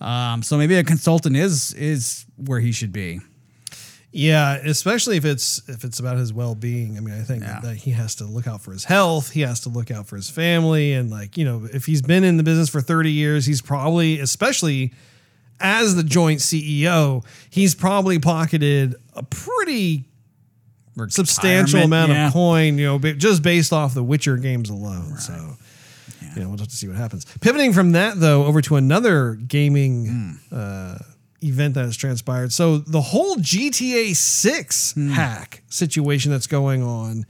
[0.00, 3.20] Um, so maybe a consultant is is where he should be.
[4.10, 6.96] Yeah, especially if it's if it's about his well being.
[6.96, 7.60] I mean, I think Yeah.
[7.62, 9.30] that he has to look out for his health.
[9.30, 12.24] He has to look out for his family, and like you know, if he's been
[12.24, 14.94] in the business for thirty years, he's probably, especially
[15.60, 20.04] as the joint CEO, he's probably pocketed a pretty
[21.08, 22.28] substantial amount yeah.
[22.28, 25.16] of coin, you know, just based off the Witcher games alone.
[25.18, 25.56] So,
[26.34, 27.24] you know, we'll have to see what happens.
[27.40, 30.06] Pivoting from that though over to another gaming
[30.50, 30.54] Hmm.
[30.54, 30.98] uh,
[31.42, 32.52] event that has transpired.
[32.52, 35.10] So the whole GTA Six Hmm.
[35.10, 37.26] hack situation that's going on.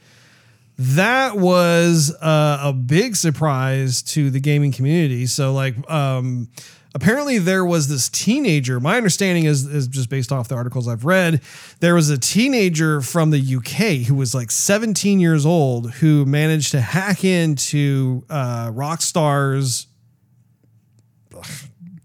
[0.79, 5.27] That was uh, a big surprise to the gaming community.
[5.27, 6.49] So, like, um,
[6.95, 8.79] apparently there was this teenager.
[8.79, 11.43] My understanding is, is just based off the articles I've read.
[11.81, 16.71] There was a teenager from the UK who was like 17 years old who managed
[16.71, 19.89] to hack into uh, Rockstar's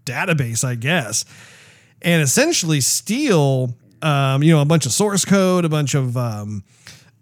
[0.04, 1.24] database, I guess,
[2.04, 6.62] and essentially steal, um, you know, a bunch of source code, a bunch of um,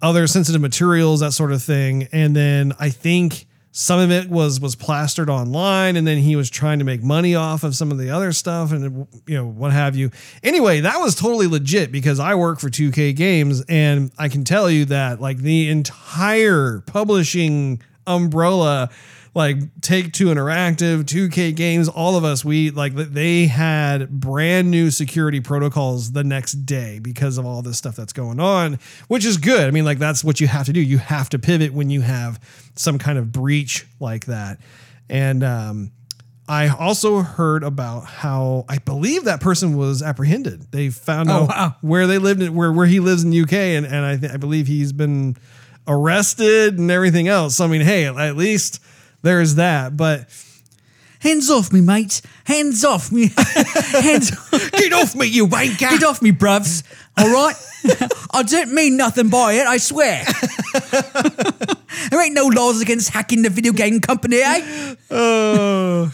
[0.02, 2.08] other sensitive materials, that sort of thing.
[2.12, 6.50] And then I think some of it was was plastered online, and then he was
[6.50, 9.72] trying to make money off of some of the other stuff, and you know what
[9.72, 10.10] have you.
[10.42, 14.68] Anyway, that was totally legit because I work for 2K Games, and I can tell
[14.68, 18.90] you that like the entire publishing umbrella
[19.34, 24.90] like Take Two Interactive, 2K Games, all of us, we like they had brand new
[24.90, 29.38] security protocols the next day because of all this stuff that's going on, which is
[29.38, 29.66] good.
[29.66, 30.80] I mean, like that's what you have to do.
[30.82, 32.38] You have to pivot when you have
[32.76, 34.58] some kind of breach like that.
[35.08, 35.92] And um,
[36.48, 40.72] I also heard about how I believe that person was apprehended.
[40.72, 41.76] They found Oh, out wow.
[41.80, 44.66] where they lived, where where he lives in UK, and and I th- I believe
[44.66, 45.36] he's been
[45.86, 47.56] arrested and everything else.
[47.56, 48.80] So, I mean, hey, at least
[49.22, 49.96] there's that.
[49.96, 50.28] But
[51.22, 52.20] Hands off me, mate.
[52.44, 53.30] Hands off me.
[53.36, 54.30] Hands
[54.72, 55.78] get off me, you wanker!
[55.78, 56.82] Get off me, bruvs.
[57.16, 57.54] All right?
[58.32, 60.24] I don't mean nothing by it, I swear.
[62.10, 64.96] there ain't no laws against hacking the video game company, eh?
[65.12, 66.12] Oh,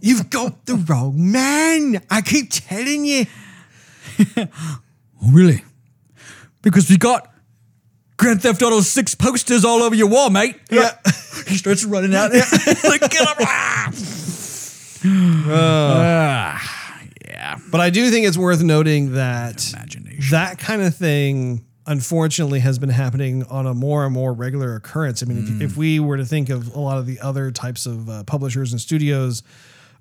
[0.00, 2.00] you've got the wrong man.
[2.10, 3.26] I keep telling you.
[4.38, 4.48] Oh,
[5.30, 5.64] really?
[6.62, 7.29] Because we got
[8.20, 10.56] Grand Theft Auto 6 posters all over your wall, mate.
[10.70, 10.90] Yeah.
[11.48, 12.42] He starts running out there.
[12.84, 13.36] like, get up.
[13.40, 13.90] Ah.
[15.02, 17.56] Ah, yeah.
[17.70, 19.56] But I do think it's worth noting that
[20.30, 25.22] that kind of thing unfortunately has been happening on a more and more regular occurrence.
[25.22, 25.56] I mean, Mm.
[25.62, 28.22] if, if we were to think of a lot of the other types of uh,
[28.24, 29.42] publishers and studios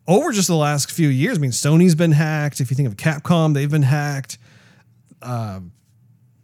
[0.07, 2.59] over just the last few years, I mean, Sony's been hacked.
[2.59, 4.37] If you think of Capcom, they've been hacked.
[5.21, 5.61] Uh,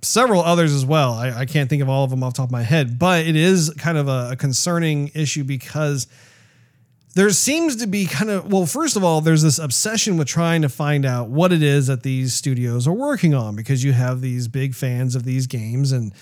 [0.05, 1.13] several others as well.
[1.13, 3.25] I, I can't think of all of them off the top of my head, but
[3.25, 6.07] it is kind of a, a concerning issue because
[7.15, 10.61] there seems to be kind of well first of all there's this obsession with trying
[10.61, 14.21] to find out what it is that these studios are working on because you have
[14.21, 16.13] these big fans of these games and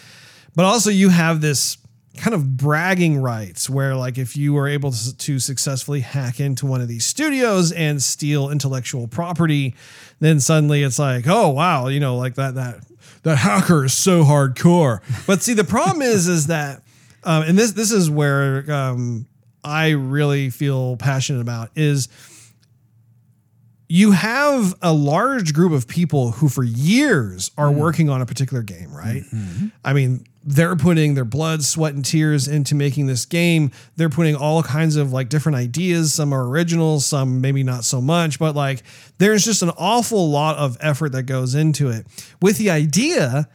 [0.55, 1.77] but also you have this
[2.17, 6.67] kind of bragging rights where like if you are able to, to successfully hack into
[6.67, 9.73] one of these studios and steal intellectual property
[10.19, 12.75] then suddenly it's like oh wow you know like that that
[13.23, 15.01] that hacker is so hardcore.
[15.25, 16.81] But see the problem is is that
[17.23, 19.27] um, and this this is where um,
[19.63, 22.09] I really feel passionate about is
[23.93, 27.79] you have a large group of people who for years are mm-hmm.
[27.79, 29.21] working on a particular game, right?
[29.21, 29.67] Mm-hmm.
[29.85, 33.69] I mean, they're putting their blood, sweat, and tears into making this game.
[33.95, 36.11] They're putting all kinds of like different ideas.
[36.11, 38.81] Some are original, some maybe not so much, but like
[39.19, 42.07] there's just an awful lot of effort that goes into it
[42.41, 43.47] with the idea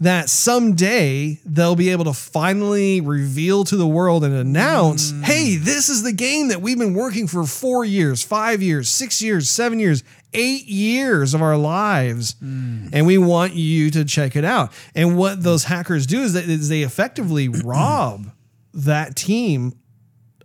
[0.00, 5.22] that someday they'll be able to finally reveal to the world and announce, hmm.
[5.22, 9.20] hey, this is the game that we've been working for four years, five years, six
[9.20, 12.36] years, seven years, eight years of our lives.
[12.38, 12.88] Hmm.
[12.92, 14.72] And we want you to check it out.
[14.94, 15.42] And what hmm.
[15.42, 18.30] those hackers do is, that, is they effectively rob
[18.72, 19.72] that team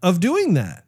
[0.02, 0.84] of doing that.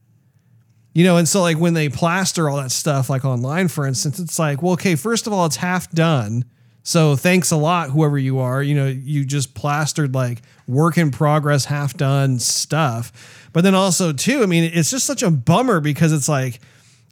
[0.95, 4.17] You know, and so like when they plaster all that stuff, like online, for instance,
[4.17, 6.45] it's like, well, okay, first of all, it's half done.
[6.85, 8.61] So thanks a lot, whoever you are.
[8.61, 13.49] You know, you just plastered like work in progress, half done stuff.
[13.53, 16.59] But then also too, I mean, it's just such a bummer because it's like,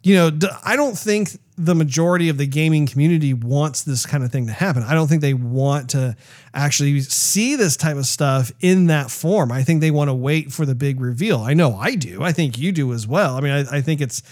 [0.04, 0.30] you know,
[0.64, 4.52] I don't think the majority of the gaming community wants this kind of thing to
[4.52, 4.84] happen.
[4.84, 6.16] I don't think they want to
[6.52, 9.50] actually see this type of stuff in that form.
[9.50, 11.40] I think they want to wait for the big reveal.
[11.40, 12.22] I know I do.
[12.22, 13.36] I think you do as well.
[13.36, 14.22] I mean, I, I think it's,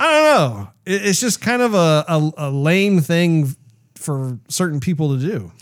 [0.00, 0.68] I don't know.
[0.84, 3.54] It's just kind of a, a, a lame thing
[3.96, 5.52] for certain people to do.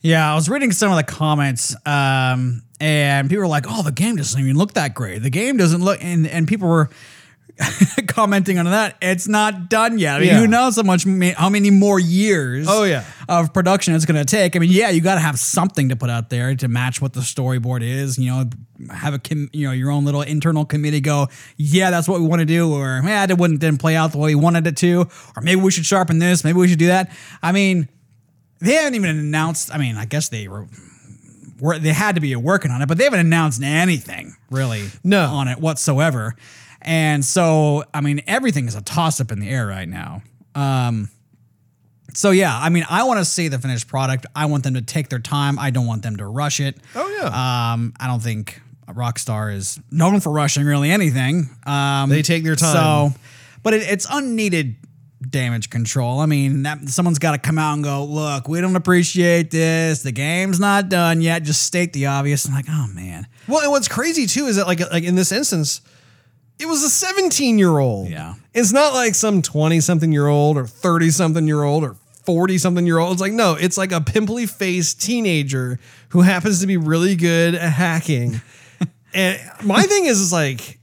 [0.00, 3.92] Yeah, I was reading some of the comments, um, and people were like, "Oh, the
[3.92, 5.22] game doesn't even look that great.
[5.22, 6.90] The game doesn't look," and and people were
[8.08, 8.96] commenting on that.
[9.00, 10.16] It's not done yet.
[10.16, 10.38] I mean, Yeah.
[10.40, 11.04] who knows how much,
[11.36, 12.66] how many more years?
[12.68, 13.04] Oh, yeah.
[13.28, 14.56] of production it's going to take.
[14.56, 17.12] I mean, yeah, you got to have something to put out there to match what
[17.12, 18.18] the storyboard is.
[18.18, 18.50] You know,
[18.92, 22.26] have a com- you know your own little internal committee go, yeah, that's what we
[22.26, 24.76] want to do, or yeah, it wouldn't didn't play out the way we wanted it
[24.78, 27.10] to, or maybe we should sharpen this, maybe we should do that.
[27.42, 27.88] I mean,
[28.60, 29.72] they haven't even announced.
[29.72, 30.66] I mean, I guess they were.
[31.60, 35.22] were they had to be working on it, but they haven't announced anything really No.
[35.26, 36.34] on it whatsoever.
[36.84, 40.22] And so, I mean, everything is a toss up in the air right now.
[40.54, 41.08] Um,
[42.14, 44.26] so yeah, I mean, I want to see the finished product.
[44.36, 45.58] I want them to take their time.
[45.58, 46.76] I don't want them to rush it.
[46.94, 47.72] Oh, yeah.
[47.72, 51.48] Um, I don't think Rockstar is known for rushing really anything.
[51.64, 53.12] Um, They take their time.
[53.12, 53.20] So,
[53.62, 54.76] but it, it's unneeded
[55.30, 56.18] damage control.
[56.18, 60.02] I mean, that, someone's got to come out and go, look, we don't appreciate this.
[60.02, 61.44] The game's not done yet.
[61.44, 62.46] Just state the obvious.
[62.46, 65.32] I'm like, oh man, Well, and what's crazy too is that like like in this
[65.32, 65.80] instance,
[66.62, 68.08] it was a 17 year old.
[68.08, 68.34] Yeah.
[68.54, 72.56] It's not like some 20 something year old or 30 something year old or 40
[72.58, 73.12] something year old.
[73.12, 77.56] It's like, no, it's like a pimply faced teenager who happens to be really good
[77.56, 78.40] at hacking.
[79.14, 80.78] and my thing is, is like,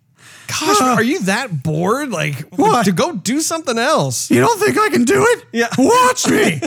[0.48, 2.10] gosh, are you that bored?
[2.10, 2.84] Like, What?
[2.86, 4.30] to go do something else?
[4.30, 5.46] you don't think I can do it?
[5.54, 5.70] Yeah.
[5.78, 6.60] Watch me.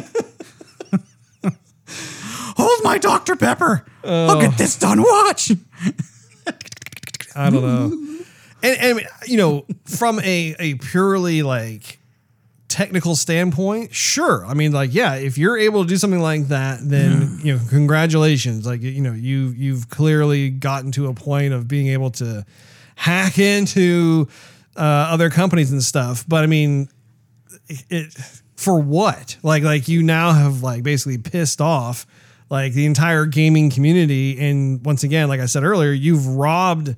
[2.57, 3.37] Hold my Dr.
[3.37, 3.85] Pepper.
[4.05, 5.03] I'll get this done.
[5.03, 5.53] Watch.
[7.35, 8.21] I don't know.
[8.62, 11.98] And, and you know, from a a purely like
[12.68, 14.46] technical standpoint, sure.
[14.46, 17.61] I mean, like, yeah, if you're able to do something like that, then you know,
[17.68, 18.66] congratulations.
[18.66, 22.44] Like, you know, you you've clearly gotten to a point of being able to
[22.94, 24.29] hack into
[24.77, 26.25] uh, other companies and stuff.
[26.27, 26.88] But I mean,
[27.68, 28.12] it
[28.57, 29.37] for what?
[29.42, 32.07] Like, like you now have like basically pissed off
[32.48, 34.38] like the entire gaming community.
[34.38, 36.96] And once again, like I said earlier, you've robbed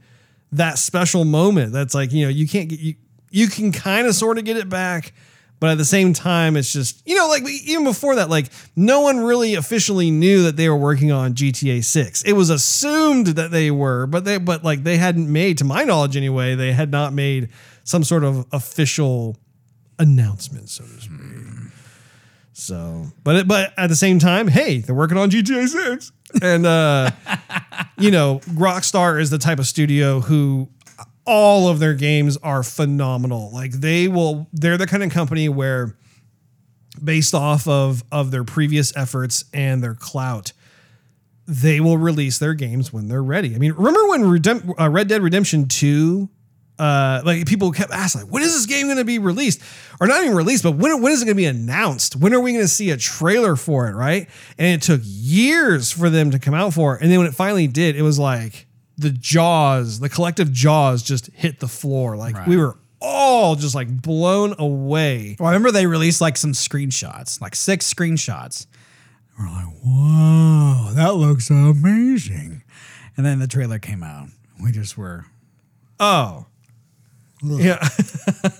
[0.57, 1.73] that special moment.
[1.73, 2.95] That's like you know you can't get you
[3.31, 5.13] you can kind of sort of get it back.
[5.61, 9.01] But at the same time, it's just, you know, like even before that, like no
[9.01, 12.23] one really officially knew that they were working on GTA 6.
[12.23, 15.85] It was assumed that they were, but they, but like they hadn't made, to my
[15.85, 17.49] knowledge anyway, they had not made
[17.83, 19.37] some sort of official
[19.99, 21.73] announcement, so to speak.
[22.53, 26.13] So, but it, but at the same time, hey, they're working on GTA 6.
[26.43, 27.11] And uh
[27.99, 30.69] you know, Rockstar is the type of studio who
[31.27, 33.51] all of their games are phenomenal.
[33.53, 35.97] Like they will they're the kind of company where
[37.03, 40.53] based off of of their previous efforts and their clout
[41.47, 43.55] they will release their games when they're ready.
[43.55, 46.29] I mean, remember when Redem- uh, Red Dead Redemption 2
[46.79, 49.61] uh, like people kept asking, like, when is this game going to be released?
[50.01, 52.17] Or not even released, but when, when is it going to be announced?
[52.17, 53.95] When are we going to see a trailer for it?
[53.95, 54.29] Right.
[54.59, 57.03] And it took years for them to come out for it.
[57.03, 58.67] And then when it finally did, it was like
[58.99, 62.17] the jaws, the collective jaws just hit the floor.
[62.17, 62.49] Like Right.
[62.49, 65.37] we were all just like blown away.
[65.39, 68.67] Well, I remember they released like some screenshots, like six screenshots.
[69.39, 72.63] We're like, whoa, that looks amazing.
[73.17, 74.29] And then the trailer came out.
[74.63, 75.27] We just were.
[76.01, 76.47] Oh.
[77.45, 77.79] Yeah.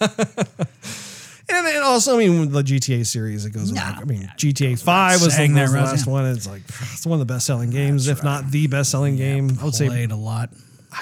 [1.49, 4.01] and, and also, I mean, with the GTA series, it goes back.
[4.01, 6.13] I mean, GTA 5 was the, saying that, was the Russ, last yeah.
[6.13, 6.27] one.
[6.27, 9.57] It's like, it's one of the best selling games, if not the best selling game.
[9.61, 10.51] I would say played a lot.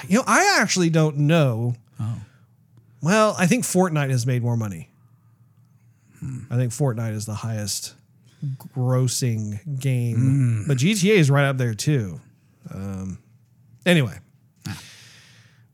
[0.07, 1.75] You know, I actually don't know.
[1.99, 2.15] Oh.
[3.01, 4.89] Well, I think Fortnite has made more money.
[6.49, 7.95] I think Fortnite is the highest
[8.75, 12.21] grossing game, but GTA is right up there too.
[12.73, 13.19] Um,
[13.85, 14.17] anyway,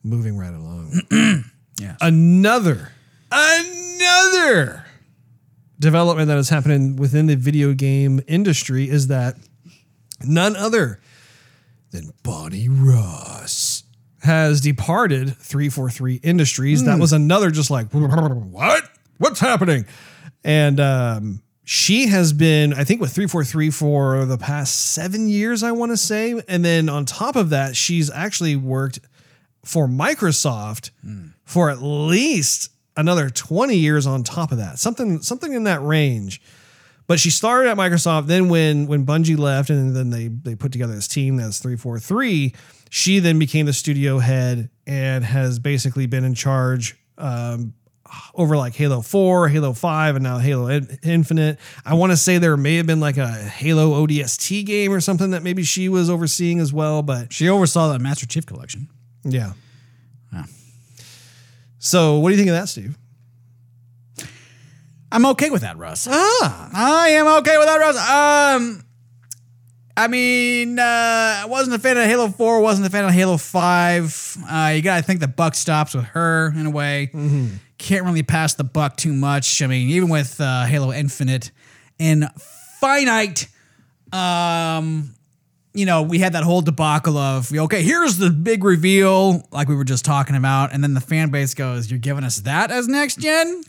[0.04, 1.02] moving right along.
[1.80, 1.96] Yeah.
[2.02, 2.92] Another,
[3.32, 4.86] another
[5.80, 9.36] development that is happening within the video game industry is that
[10.24, 11.00] none other
[11.92, 13.84] than Bonnie Ross
[14.22, 16.84] has departed 343 Industries.
[16.86, 18.84] That was another just like, what?
[19.18, 19.86] What's happening?
[20.44, 25.72] And um, she has been, I think, with 343 for the past seven years, I
[25.72, 26.42] want to say.
[26.48, 29.00] And then on top of that, she's actually worked
[29.63, 30.92] for Microsoft
[31.49, 34.77] for at least another 20 years on top of that.
[34.77, 36.41] Something, something in that range.
[37.07, 38.27] But she started at Microsoft.
[38.27, 41.75] Then when when Bungie left, and then they they put together this team that's three
[41.75, 42.53] four three.
[42.91, 47.73] She then became the studio head and has basically been in charge um,
[48.35, 51.57] over like Halo Four, Halo Five, and now Halo In- Infinite.
[51.83, 55.31] I want to say there may have been like a Halo ODST game or something
[55.31, 57.01] that maybe she was overseeing as well.
[57.01, 58.88] But She oversaw that Master Chief collection.
[59.23, 59.53] yeah.
[60.31, 60.43] Yeah.
[61.80, 62.98] So what do you think of that, Steve?
[65.12, 66.08] I'm okay with that, Russ.
[66.10, 67.98] Ah, I am okay with that, Russ.
[67.98, 68.86] Um,
[69.98, 73.38] I mean, uh, I wasn't a fan of Halo 4, wasn't a fan of Halo
[73.38, 74.38] 5.
[74.48, 77.10] Uh, you got to think the buck stops with her in a way.
[77.80, 79.62] Can't really pass the buck too much.
[79.62, 81.52] I mean, even with uh, Halo Infinite
[82.00, 82.30] and
[82.80, 83.48] Finite,
[84.13, 85.15] um,
[85.80, 89.76] you know, we had that whole debacle of, okay, here's the big reveal, like we
[89.76, 90.74] were just talking about.
[90.74, 93.63] And then the fan base goes, You're giving us that as next gen?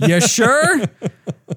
[0.00, 0.80] you sure?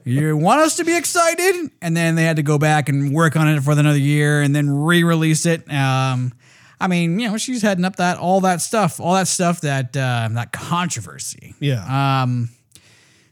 [0.04, 1.72] You want us to be excited?
[1.82, 4.56] And then they had to go back and work on it for another year and
[4.56, 5.62] then re release it.
[5.74, 6.34] Um,
[6.80, 9.98] I mean, you know, she's heading up that, all that stuff, all that stuff that,
[9.98, 11.56] uh, that controversy.
[11.60, 12.22] yeah.
[12.22, 12.50] Um,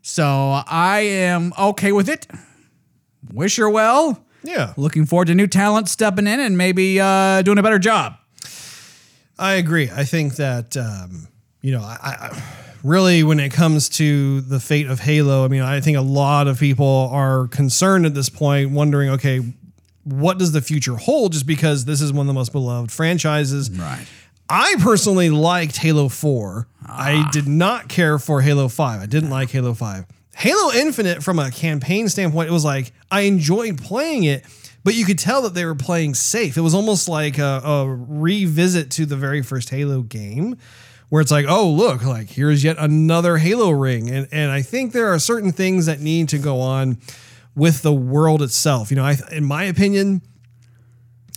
[0.02, 0.26] so
[0.66, 2.26] I am okay with it.
[3.32, 4.26] Wish her well.
[4.48, 4.74] Yeah.
[4.78, 8.16] Looking forward to new talent stepping in and maybe uh, doing a better job.
[9.38, 9.90] I agree.
[9.94, 11.28] I think that um,
[11.62, 12.44] you know, I, I
[12.84, 16.48] really when it comes to the fate of Halo, I mean, I think a lot
[16.48, 19.54] of people are concerned at this point, wondering, okay,
[20.04, 21.34] what does the future hold?
[21.34, 23.70] Just because this is one of the most beloved franchises.
[23.70, 24.06] Right.
[24.50, 26.68] I personally liked Halo 4.
[26.86, 29.02] I did not care for Halo 5.
[29.02, 30.06] I didn't like Halo 5.
[30.38, 34.46] Halo Infinite, from a campaign standpoint, it was like I enjoyed playing it,
[34.84, 36.58] but you could tell that they were playing safe.
[36.58, 40.58] It was almost like a, a revisit to the very first Halo game.
[41.10, 44.92] Where it's like, oh look, like here's yet another Halo ring, and and I think
[44.92, 47.00] there are certain things that need to go on
[47.56, 48.92] with the world itself.
[48.92, 50.22] You know, I, in my opinion,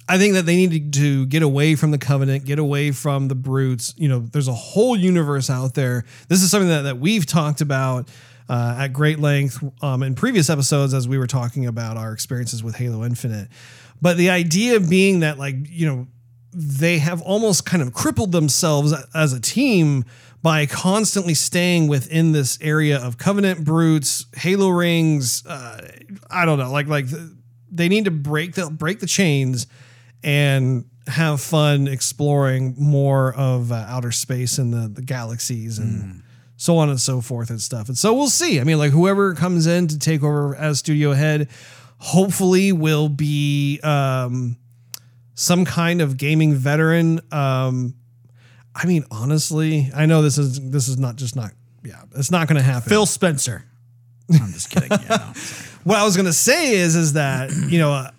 [0.09, 3.37] I think that they need to get away from the covenant, get away from the
[3.37, 3.95] brutes.
[3.97, 6.05] You know, there's a whole universe out there.
[6.29, 8.09] This is something that, that we've talked about
[8.51, 12.65] uh, at great length um, in previous episodes as we were talking about our experiences
[12.65, 13.49] with Halo Infinite.
[14.03, 16.09] But the idea being that, like, you know,
[16.53, 20.05] they have almost kind of crippled themselves as a team
[20.43, 25.47] by constantly staying within this area of covenant brutes, Halo rings.
[25.47, 25.87] Uh,
[26.29, 27.07] I don't know, like like
[27.71, 29.69] they need to break the break the chains
[30.25, 36.23] and have fun exploring more of uh, outer space and the the galaxies and
[36.61, 37.89] so on and so forth and stuff.
[37.89, 38.61] And so we'll see.
[38.61, 41.49] I mean, like whoever comes in to take over as studio head,
[41.97, 44.59] hopefully will be um,
[45.33, 47.23] some kind of gaming veteran.
[47.33, 47.95] Um,
[48.75, 51.53] I mean, honestly, I know this is this is not just not
[51.83, 52.91] yeah, it's not going to happen.
[52.91, 53.65] Phil Spencer.
[54.31, 54.91] I'm just kidding.
[54.91, 55.33] Yeah, no.
[55.85, 58.11] what I was going to say is is that you know uh,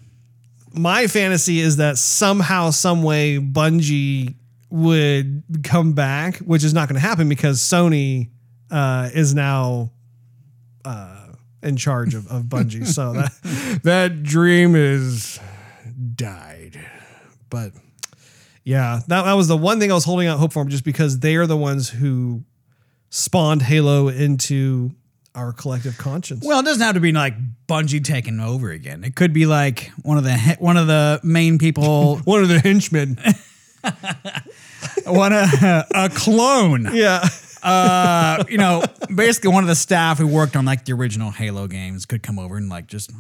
[0.74, 4.34] my fantasy is that somehow some way Bungie
[4.72, 8.30] would come back, which is not going to happen because Sony
[8.72, 9.92] uh, is now
[10.86, 11.28] uh,
[11.62, 12.88] in charge of, of Bungie.
[12.96, 15.40] so that that dream is
[16.16, 16.80] died.
[17.50, 17.74] But
[18.64, 21.20] yeah, that, that was the one thing I was holding out hope for, just because
[21.20, 22.44] they are the ones who
[23.10, 24.92] spawned Halo into
[25.36, 26.44] our collective conscience.
[26.46, 27.36] Well, it doesn't have to be like
[27.68, 29.04] Bungie taking over again.
[29.04, 32.60] It could be like one of the one of the main people, one of the
[32.60, 33.20] henchmen.
[35.06, 36.90] one of a clone.
[36.94, 37.28] yeah.
[37.64, 41.68] Uh, you know, basically one of the staff who worked on like the original Halo
[41.68, 43.12] games could come over and like just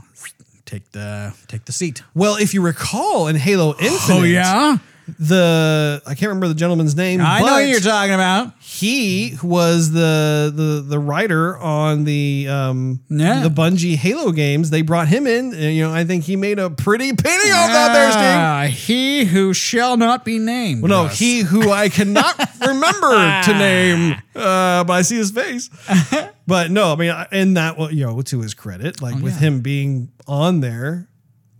[0.65, 2.01] take the take the seat.
[2.15, 4.77] Well, if you recall in Halo Infinite, Oh yeah,
[5.19, 7.21] the I can't remember the gentleman's name.
[7.21, 8.53] I know who you're talking about.
[8.59, 13.41] He was the the the writer on the um Yeah.
[13.41, 14.69] the Bungie Halo games.
[14.69, 17.71] They brought him in, and you know I think he made a pretty penny off
[17.71, 18.21] that there, Steve.
[18.23, 20.81] Ah, he who shall not be named.
[20.83, 22.35] Well, no, he who I cannot
[22.65, 25.69] remember to name, uh, but I see his face.
[26.47, 29.39] But no, I mean, and that, you know, to his credit, like with yeah.
[29.47, 31.07] him being on there,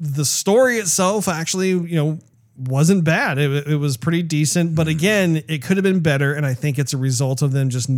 [0.02, 2.20] the story itself actually, you know,
[2.68, 3.38] wasn't bad.
[3.38, 4.98] It, it was pretty decent, but mm-hmm.
[4.98, 6.34] again, it could have been better.
[6.34, 7.90] And I think it's a result of them just,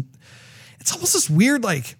[0.80, 1.96] it's almost this weird, like,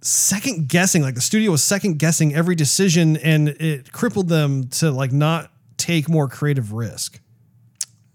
[0.00, 1.02] second guessing.
[1.02, 5.50] Like the studio was second guessing every decision, and it crippled them to like not
[5.76, 7.20] take more creative risk.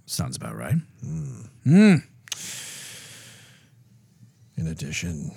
[0.05, 0.75] sounds about right.
[1.01, 1.41] Hmm.
[1.63, 1.95] Hmm.
[4.55, 5.31] In addition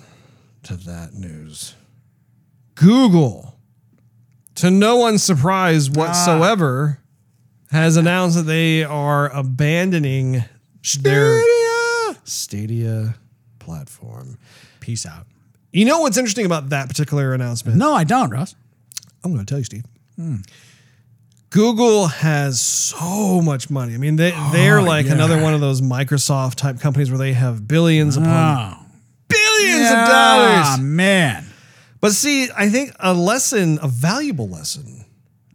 [0.63, 1.75] to that news,
[2.75, 3.57] Google,
[4.55, 5.93] to no one's surprise ah.
[5.93, 6.99] whatsoever,
[7.71, 10.43] has announced that they are abandoning
[11.01, 11.41] their
[12.23, 13.15] Stadia
[13.59, 14.37] platform.
[14.79, 15.25] Peace out.
[15.71, 17.77] You know what's interesting about that particular announcement?
[17.77, 18.55] No, I don't, Russ.
[19.23, 19.83] I'm going to tell you, Steve.
[21.49, 23.93] Google has so much money.
[23.93, 25.13] I mean, they, they're like yeah.
[25.13, 28.85] another one of those Microsoft type companies where they have billions upon Oh,
[29.27, 30.65] billions of dollars.
[30.65, 31.45] Ah, man.
[31.99, 35.05] But see, I think a lesson, a valuable lesson,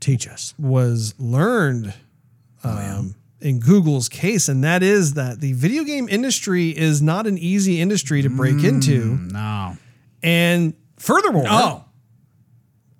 [0.02, 0.52] Teach us.
[0.58, 1.94] was learned
[2.64, 7.38] um, in Google's case, and that is that the video game industry is not an
[7.38, 9.16] easy industry to break into.
[9.16, 9.76] No.
[10.22, 11.84] And furthermore, Oh,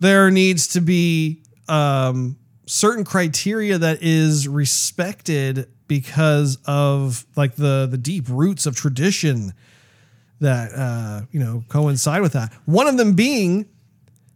[0.01, 2.37] there needs to be um,
[2.67, 9.53] certain criteria that is respected because of like the the deep roots of tradition
[10.41, 12.53] that uh, you know coincide with that.
[12.65, 13.67] One of them being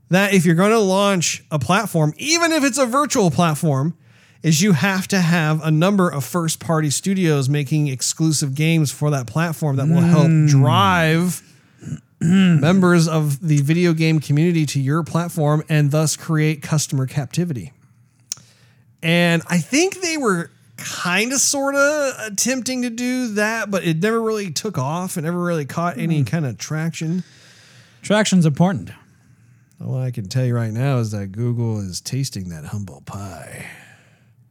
[0.09, 3.97] that if you're going to launch a platform, even if it's a virtual platform,
[4.43, 9.11] is you have to have a number of first party studios making exclusive games for
[9.11, 10.47] that platform that will help hmm.
[10.47, 11.43] drive
[12.21, 17.73] members of the video game community to your platform and thus create customer captivity.
[19.03, 23.99] And I think they were kind of sort of attempting to do that, but it
[23.99, 25.17] never really took off.
[25.17, 26.25] It never really caught any hmm.
[26.25, 27.25] kind of traction.
[28.03, 28.91] traction's important.
[29.85, 33.67] All I can tell you right now is that Google is tasting that humble pie.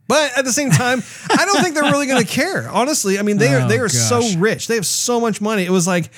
[0.08, 1.02] But at the same time,
[1.32, 2.70] I don't think they're really going to care.
[2.70, 4.68] Honestly, I mean they are Oh, they are so rich.
[4.68, 5.64] They have so much money.
[5.66, 6.12] It was like,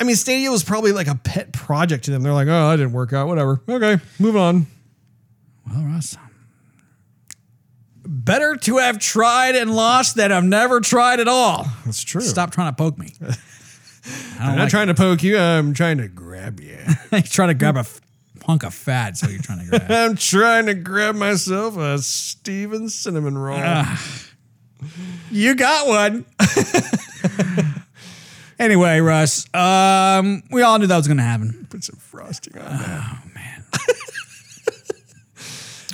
[0.00, 2.22] I mean, Stadia was probably like a pet project to them.
[2.22, 3.28] They're like, oh, that didn't work out.
[3.28, 3.60] Whatever.
[3.68, 4.66] Okay, move on.
[5.70, 6.16] Well, Russ.
[8.06, 11.66] Better to have tried and lost than have never tried at all.
[11.84, 12.20] That's true.
[12.20, 13.14] Stop trying to poke me.
[13.22, 13.26] I
[14.40, 15.38] I'm don't not like trying to poke you.
[15.38, 16.78] I'm trying to grab you.
[17.10, 18.00] He's trying to grab a f-
[18.44, 19.86] hunk of fat, so you're trying to grab.
[19.90, 23.60] I'm trying to grab myself a Steven cinnamon roll.
[25.30, 26.24] you got one.
[28.58, 31.66] anyway, Russ, um, we all knew that was going to happen.
[31.70, 33.10] Put some frosting on that.
[33.12, 33.64] Oh man,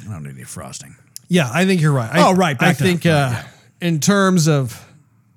[0.09, 0.97] I don't need any frosting.
[1.29, 2.11] Yeah, I think you're right.
[2.13, 3.43] I, Oh, right, I think uh,
[3.81, 4.85] in terms of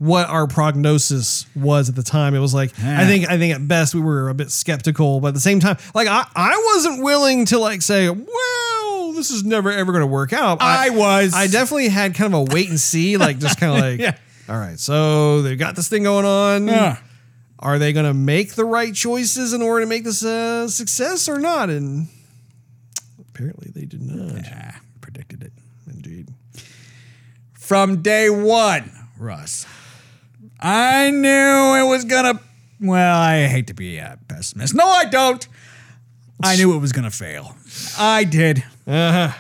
[0.04, 3.68] what our prognosis was at the time, it was like I think I think at
[3.68, 7.04] best we were a bit skeptical, but at the same time, like I, I wasn't
[7.04, 10.58] willing to like say, well, this is never ever going to work out.
[10.62, 11.34] I was.
[11.34, 14.18] I definitely had kind of a wait and see, like just kind of like, Yeah.
[14.50, 16.68] all right, so they've got this thing going on.
[16.68, 16.98] Yeah.
[17.60, 21.30] Are they going to make the right choices in order to make this a success
[21.30, 21.70] or not?
[21.70, 22.10] And
[23.30, 24.44] apparently they did not.
[24.44, 25.54] Yeah, predicted it.
[25.90, 26.28] Indeed.
[27.54, 29.66] from day one, Russ.
[30.64, 32.40] I knew it was gonna.
[32.80, 34.74] Well, I hate to be a pessimist.
[34.74, 35.46] No, I don't.
[36.42, 37.56] I knew it was gonna fail.
[38.00, 38.64] I did.
[38.88, 39.32] Uh-huh.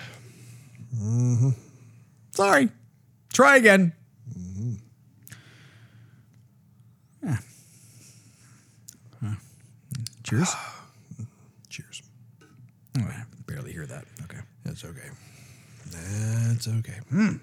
[2.31, 2.69] Sorry.
[3.31, 3.93] Try again.
[7.23, 7.37] Yeah.
[9.23, 9.35] Huh.
[10.23, 10.53] Cheers.
[11.69, 12.01] Cheers.
[12.99, 14.05] Oh, I barely hear that.
[14.23, 14.39] Okay.
[14.65, 15.09] That's okay.
[15.91, 16.99] That's okay.
[17.09, 17.35] Hmm.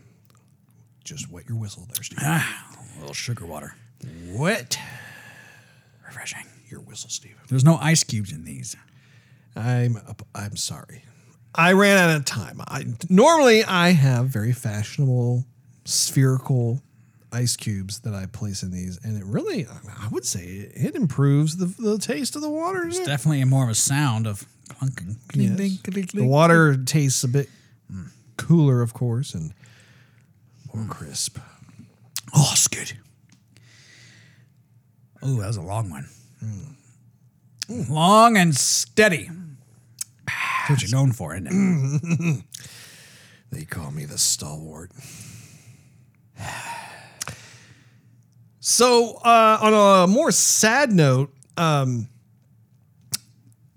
[1.04, 2.18] Just wet your whistle there, Steve.
[2.22, 2.66] Ah,
[3.01, 3.74] a little sugar water.
[4.28, 4.78] Wet
[6.07, 6.44] Refreshing.
[6.70, 7.36] your whistle, Steve.
[7.48, 8.76] There's no ice cubes in these.
[9.57, 9.96] I'm
[10.34, 11.05] I'm sorry.
[11.55, 12.61] I ran out of time.
[12.68, 15.44] I normally I have very fashionable
[15.84, 16.82] spherical
[17.32, 21.57] ice cubes that I place in these, and it really I would say it improves
[21.57, 22.86] the, the taste of the water.
[22.86, 25.16] It's definitely more of a sound of clunking.
[25.34, 26.09] Yes.
[26.12, 27.48] The water tastes a bit
[28.36, 29.53] cooler, of course, and
[30.72, 31.38] more crisp.
[32.34, 32.92] Oh, good.
[35.22, 36.08] Oh, that was a long one.
[37.68, 39.30] Long and steady.
[40.26, 42.44] That's what you're known for, isn't it?
[43.52, 44.90] They call me the stalwart.
[48.62, 52.08] So, uh, on a more sad note, um,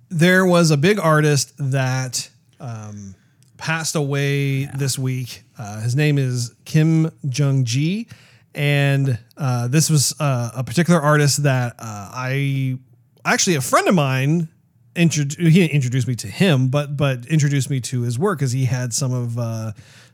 [0.10, 2.30] there was a big artist that
[2.60, 3.16] um,
[3.58, 5.44] passed away this week.
[5.58, 8.08] Uh, his name is Kim Jung Gi,
[8.56, 12.78] and uh, this was uh, a particular artist that uh, I
[13.26, 14.50] actually a friend of mine
[14.96, 15.40] introduced.
[15.40, 18.66] He didn't introduce me to him, but but introduced me to his work because he
[18.66, 19.72] had some of uh,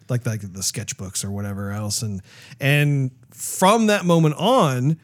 [0.09, 2.21] like like the sketchbooks or whatever else, and
[2.59, 4.99] and from that moment on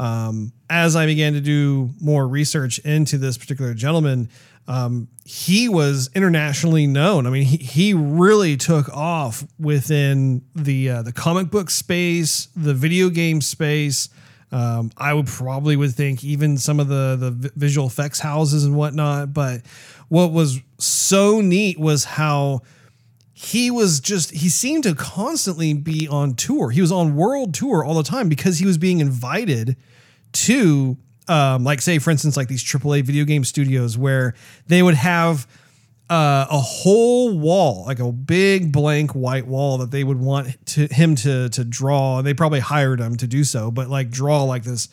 [0.00, 4.30] um, as I began to do more research into this particular gentleman,
[4.68, 7.26] um, he was internationally known.
[7.26, 12.74] I mean, he, he really took off within the uh, the comic book space, the
[12.74, 14.08] video game space.
[14.52, 18.76] Um, I would probably would think even some of the the visual effects houses and
[18.76, 19.32] whatnot.
[19.32, 19.62] But
[20.08, 22.62] what was so neat was how
[23.32, 27.82] he was just he seemed to constantly be on tour he was on world tour
[27.82, 29.76] all the time because he was being invited
[30.32, 30.98] to
[31.30, 34.34] um, like say for instance like these aaa video game studios where
[34.66, 35.46] they would have
[36.10, 40.88] uh, a whole wall like a big blank white wall that they would want to
[40.88, 42.20] him to to draw.
[42.20, 44.88] They probably hired him to do so but like draw like this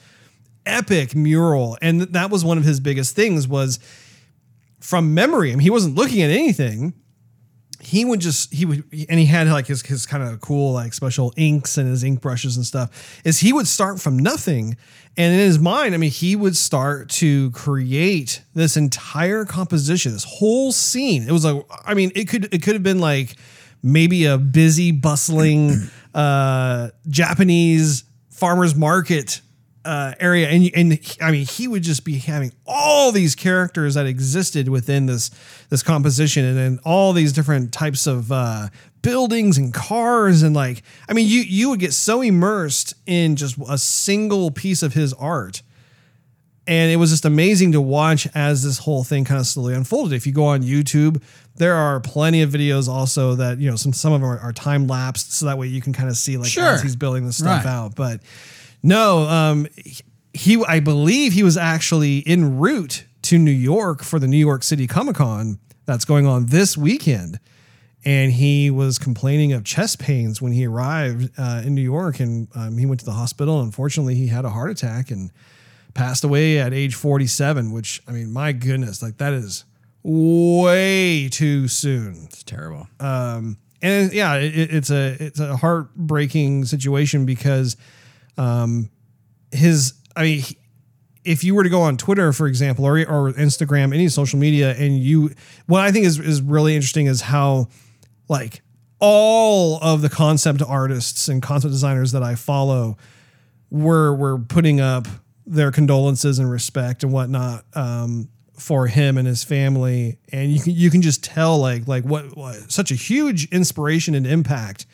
[0.67, 1.77] epic mural.
[1.81, 3.79] And that was one of his biggest things was
[4.79, 6.93] from memory I mean, he wasn't looking at anything
[7.79, 10.93] he would just he would and he had like his his kind of cool like
[10.93, 14.77] special inks and his ink brushes and stuff is he would start from nothing.
[15.19, 20.23] And in his mind i mean he would start to create this entire composition this
[20.23, 21.23] whole scene.
[21.27, 23.35] It was like i mean it could it could have been like
[23.83, 25.71] maybe a busy bustling
[26.13, 29.41] uh japanese farmers market
[29.87, 34.05] uh, area, and and I mean, he would just be having all these characters that
[34.05, 35.31] existed within this
[35.69, 38.67] this composition, and then all these different types of uh,
[39.01, 43.57] buildings and cars, and like, I mean, you you would get so immersed in just
[43.69, 45.61] a single piece of his art,
[46.67, 50.13] and it was just amazing to watch as this whole thing kind of slowly unfolded.
[50.15, 51.21] If you go on YouTube,
[51.55, 54.53] there are plenty of videos also that you know some some of them are, are
[54.53, 56.73] time lapsed, so that way you can kind of see like Sure.
[56.73, 57.71] as he's building this stuff Right.
[57.71, 57.95] out.
[57.95, 58.19] But
[58.83, 59.67] no, um,
[60.33, 64.63] he I believe he was actually en route to New York for the New York
[64.63, 67.39] City Comic Con that's going on this weekend.
[68.05, 72.47] And he was complaining of chest pains when he arrived uh, in New York, and
[72.55, 73.59] um, he went to the hospital.
[73.61, 75.29] Unfortunately, he had a heart attack and
[75.93, 77.71] passed away at age 47.
[77.73, 79.65] Which I mean, my goodness, like that is
[80.03, 82.87] way too soon It's terrible.
[82.99, 87.75] um, and yeah, it, it's a it's a heartbreaking situation because
[88.37, 88.89] um,
[89.51, 90.43] his I mean,
[91.23, 94.75] if you were to go on Twitter, for example, or or Instagram, any social media,
[94.75, 95.31] and you,
[95.67, 97.67] what I think is is really interesting is how
[98.29, 98.61] like
[98.99, 102.97] all of the concept artists and concept designers that I follow
[103.69, 105.07] were were putting up
[105.45, 110.73] their condolences and respect and whatnot um, for him and his family, and you can
[110.73, 114.85] you can just tell like like what, what such a huge inspiration and impact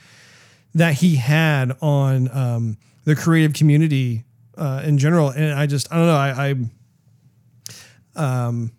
[0.76, 4.24] that he had on um, the creative community
[4.58, 5.30] uh, in general.
[5.30, 6.56] And I just I don't know I.
[8.16, 8.72] I um,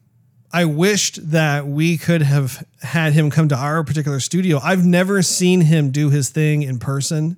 [0.52, 4.60] I wished that we could have had him come to our particular studio.
[4.62, 7.36] I've never seen him do his thing in person.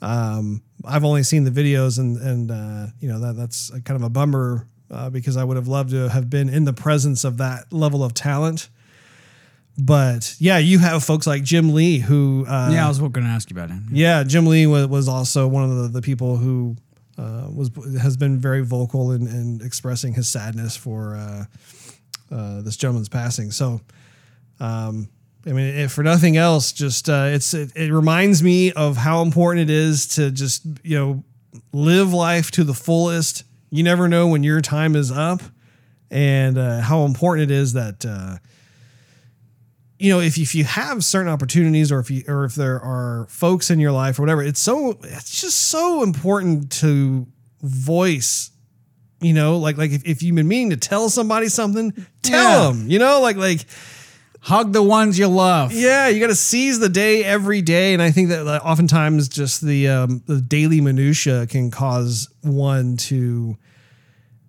[0.00, 4.02] Um, I've only seen the videos, and and uh, you know that that's kind of
[4.02, 7.36] a bummer uh, because I would have loved to have been in the presence of
[7.38, 8.68] that level of talent.
[9.78, 13.22] But yeah, you have folks like Jim Lee who uh, yeah, I was going to
[13.22, 13.88] ask you about him.
[13.90, 16.76] yeah, Jim Lee was, was also one of the, the people who
[17.18, 17.70] uh, was
[18.00, 21.44] has been very vocal in, in expressing his sadness for uh,
[22.30, 23.50] uh, this gentleman's passing.
[23.50, 23.80] So,
[24.60, 25.08] um,
[25.46, 29.22] I mean, if for nothing else, just uh, it's it, it reminds me of how
[29.22, 31.24] important it is to just you know
[31.72, 33.44] live life to the fullest.
[33.70, 35.42] You never know when your time is up,
[36.10, 38.36] and uh, how important it is that uh,
[40.02, 43.26] you know if if you have certain opportunities or if you or if there are
[43.28, 47.26] folks in your life or whatever, it's so it's just so important to
[47.62, 48.50] voice.
[49.20, 51.92] You know, like like if, if you've been meaning to tell somebody something,
[52.22, 52.72] tell Yeah.
[52.72, 52.90] them.
[52.90, 53.64] You know, like like
[54.44, 55.72] Hug the ones you love.
[55.72, 59.60] yeah, you got to seize the day every day, and I think that oftentimes just
[59.64, 63.56] the um, the daily minutia can cause one to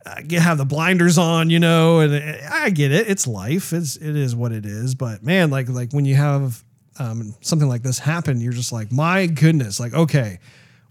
[0.05, 1.99] uh, have the blinders on, you know.
[1.99, 3.73] And uh, I get it; it's life.
[3.73, 4.95] It's it is what it is.
[4.95, 6.63] But man, like like when you have
[6.99, 10.39] um, something like this happen, you're just like, my goodness, like okay.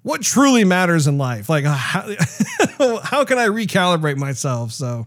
[0.04, 1.48] What truly matters in life?
[1.48, 2.00] Like, uh, how,
[3.04, 4.72] how can I recalibrate myself?
[4.72, 5.06] So,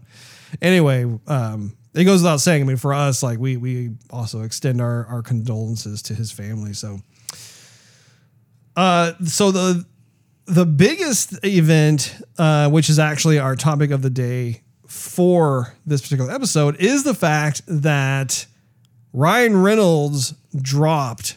[0.62, 2.62] anyway, um, it goes without saying.
[2.62, 6.72] I mean, for us, like we we also extend our our condolences to his family.
[6.72, 7.00] So,
[8.76, 9.84] uh, so the
[10.46, 16.30] the biggest event, uh, which is actually our topic of the day for this particular
[16.30, 18.46] episode, is the fact that
[19.12, 21.36] Ryan Reynolds dropped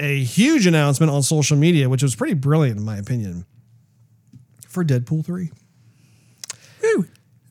[0.00, 3.46] a huge announcement on social media, which was pretty brilliant in my opinion,
[4.66, 5.50] for Deadpool three.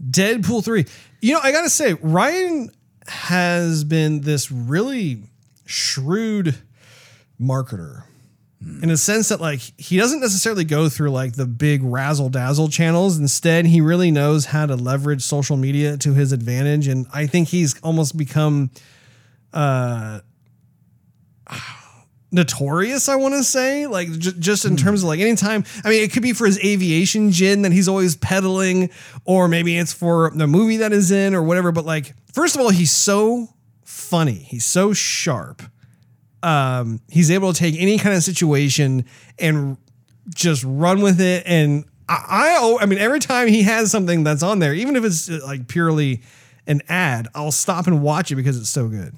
[0.03, 0.86] Deadpool 3.
[1.22, 2.72] You know, I got to say, Ryan
[3.08, 5.24] has been this really
[5.66, 6.55] shrewd
[7.39, 8.03] marketer
[8.60, 12.70] in a sense that, like, he doesn't necessarily go through like the big razzle dazzle
[12.70, 13.18] channels.
[13.18, 16.88] Instead, he really knows how to leverage social media to his advantage.
[16.88, 18.72] And I think he's almost become,
[19.53, 20.22] uh,
[22.32, 25.64] notorious, I want to say, like j- just in terms of like anytime.
[25.86, 28.89] I mean, it could be for his aviation gin that he's always peddling,
[29.24, 31.72] or maybe it's for the movie that is in, or whatever.
[31.72, 33.49] But like, first of all, he's so
[33.86, 34.34] funny.
[34.34, 35.62] He's so sharp.
[36.44, 39.06] Um, he's able to take any kind of situation
[39.40, 39.78] and
[40.30, 41.44] just run with it.
[41.46, 45.04] And I, I, I mean, every time he has something that's on there, even if
[45.04, 46.22] it's uh, like purely
[46.68, 49.16] an ad, I'll stop and watch it because it's so good.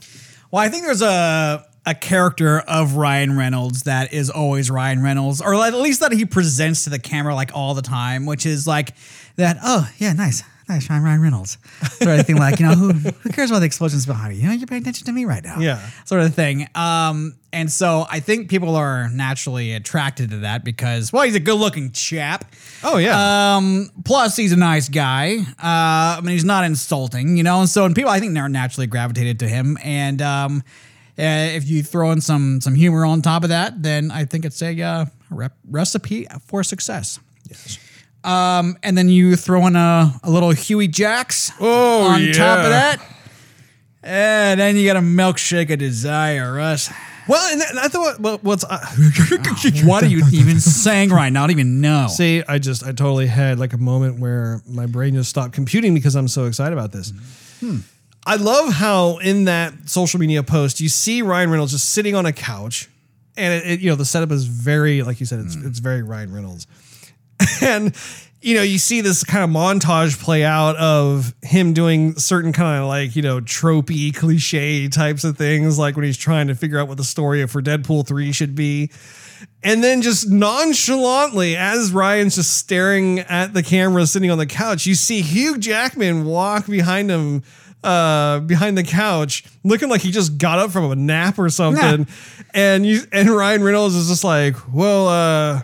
[0.51, 5.41] Well, I think there's a a character of Ryan Reynolds that is always Ryan Reynolds,
[5.41, 8.67] or at least that he presents to the camera like all the time, which is
[8.67, 8.93] like
[9.37, 9.57] that.
[9.63, 11.57] Oh yeah, nice, nice, I'm Ryan Reynolds.
[12.01, 14.41] Sort of thing, like you know, who who cares about the explosions behind you?
[14.41, 15.59] You know, you're paying attention to me right now.
[15.59, 15.79] Yeah.
[16.05, 16.67] sort of thing.
[16.75, 21.39] Um, and so I think people are naturally attracted to that because well, he's a
[21.39, 22.45] good-looking chap.
[22.83, 23.55] Oh yeah.
[23.57, 25.39] Um, plus, he's a nice guy.
[25.39, 27.59] Uh, I mean, he's not insulting, you know.
[27.61, 29.77] And so, and people, I think, are naturally gravitated to him.
[29.83, 30.63] And um,
[31.17, 31.23] uh,
[31.57, 34.61] if you throw in some some humor on top of that, then I think it's
[34.61, 37.19] a uh, rep- recipe for success.
[37.49, 37.79] yes.
[38.23, 42.69] Um, and then you throw in a, a little Huey Jacks Oh, on top of
[42.69, 43.01] that.
[44.03, 46.91] And then you got a milkshake of desire, Russ.
[47.27, 48.79] Well, and, I thought, well, what's uh,
[49.83, 51.43] What are you even saying right now?
[51.43, 52.07] I don't even know.
[52.09, 55.93] See, I just, I totally had like a moment where my brain just stopped computing
[55.93, 57.13] because I'm so excited about this.
[58.25, 62.25] I love how in that social media post you see Ryan Reynolds just sitting on
[62.25, 62.89] a couch,
[63.37, 66.01] and it, it- you know the setup is very, like you said, it's it's very
[66.03, 66.67] Ryan Reynolds,
[67.61, 67.95] and
[68.41, 72.81] you know you see this kind of montage play out of him doing certain kind
[72.81, 76.79] of like you know tropey cliche types of things, like when he's trying to figure
[76.79, 78.91] out what the story for Deadpool three should be.
[79.63, 84.85] And then just nonchalantly, as Ryan's just staring at the camera sitting on the couch,
[84.85, 87.43] you see Hugh Jackman walk behind him,
[87.83, 92.07] uh, behind the couch, looking like he just got up from a nap or something.
[92.53, 95.61] And you and Ryan Reynolds is just like, Well, uh,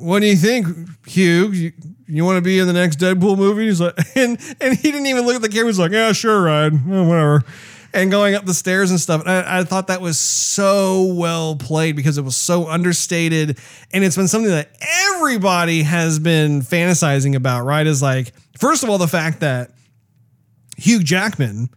[0.00, 0.66] what do you think,
[1.06, 1.50] Hugh?
[1.50, 1.72] You,
[2.06, 3.66] you want to be in the next Deadpool movie?
[3.66, 5.66] He's like, and and he didn't even look at the camera.
[5.66, 7.44] He's like, yeah, sure, Ryan, whatever.
[7.92, 9.22] And going up the stairs and stuff.
[9.22, 13.58] And I, I thought that was so well played because it was so understated,
[13.92, 14.70] and it's been something that
[15.14, 17.64] everybody has been fantasizing about.
[17.64, 17.86] Right?
[17.86, 19.72] Is like, first of all, the fact that
[20.76, 21.70] Hugh Jackman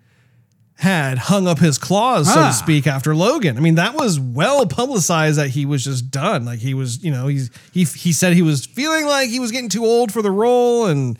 [0.83, 2.47] had hung up his claws, so Ah.
[2.49, 3.57] to speak, after Logan.
[3.57, 6.45] I mean, that was well publicized that he was just done.
[6.45, 9.51] Like he was, you know, he's he he said he was feeling like he was
[9.51, 11.17] getting too old for the role, and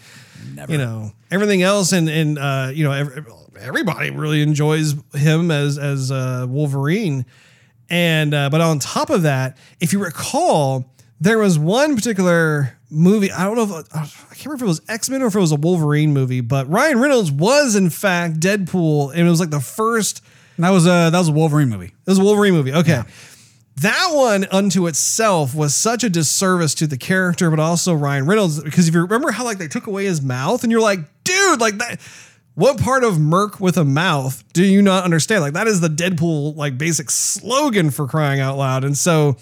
[0.69, 3.23] you know everything else, and and uh, you know every,
[3.59, 7.25] everybody really enjoys him as as uh, Wolverine,
[7.89, 10.92] and uh, but on top of that, if you recall,
[11.23, 13.31] there was one particular movie.
[13.31, 15.39] I don't know if I can't remember if it was X Men or if it
[15.39, 19.49] was a Wolverine movie, but Ryan Reynolds was in fact Deadpool, and it was like
[19.49, 20.21] the first
[20.57, 21.87] That was a that was a Wolverine movie.
[21.87, 22.73] It was a Wolverine movie.
[22.73, 23.01] Okay.
[23.77, 28.61] That one unto itself was such a disservice to the character, but also Ryan Reynolds.
[28.61, 31.61] Because if you remember how like they took away his mouth, and you're like, dude,
[31.61, 31.99] like that.
[32.55, 35.41] What part of Merc with a mouth do you not understand?
[35.41, 38.83] Like that is the Deadpool like basic slogan for crying out loud.
[38.83, 39.37] And so,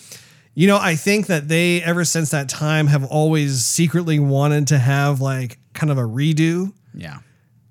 [0.54, 4.78] you know, I think that they ever since that time have always secretly wanted to
[4.78, 6.74] have like kind of a redo.
[6.93, 7.20] Yeah.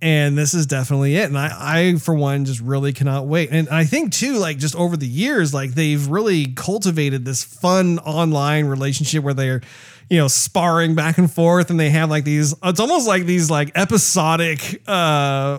[0.01, 1.25] and this is definitely it.
[1.25, 3.51] And I, I for one just really cannot wait.
[3.53, 7.99] And i think too like just over the years like they've really cultivated this fun
[7.99, 9.61] online relationship where they're
[10.09, 13.51] you know sparring back and forth and they have like these it's almost like these
[13.51, 15.59] like episodic uh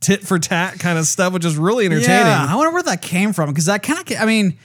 [0.00, 2.26] tit for tat kind of stuff which is really entertaining.
[2.26, 4.58] Yeah, I wonder where that came from because that kind of, I mean,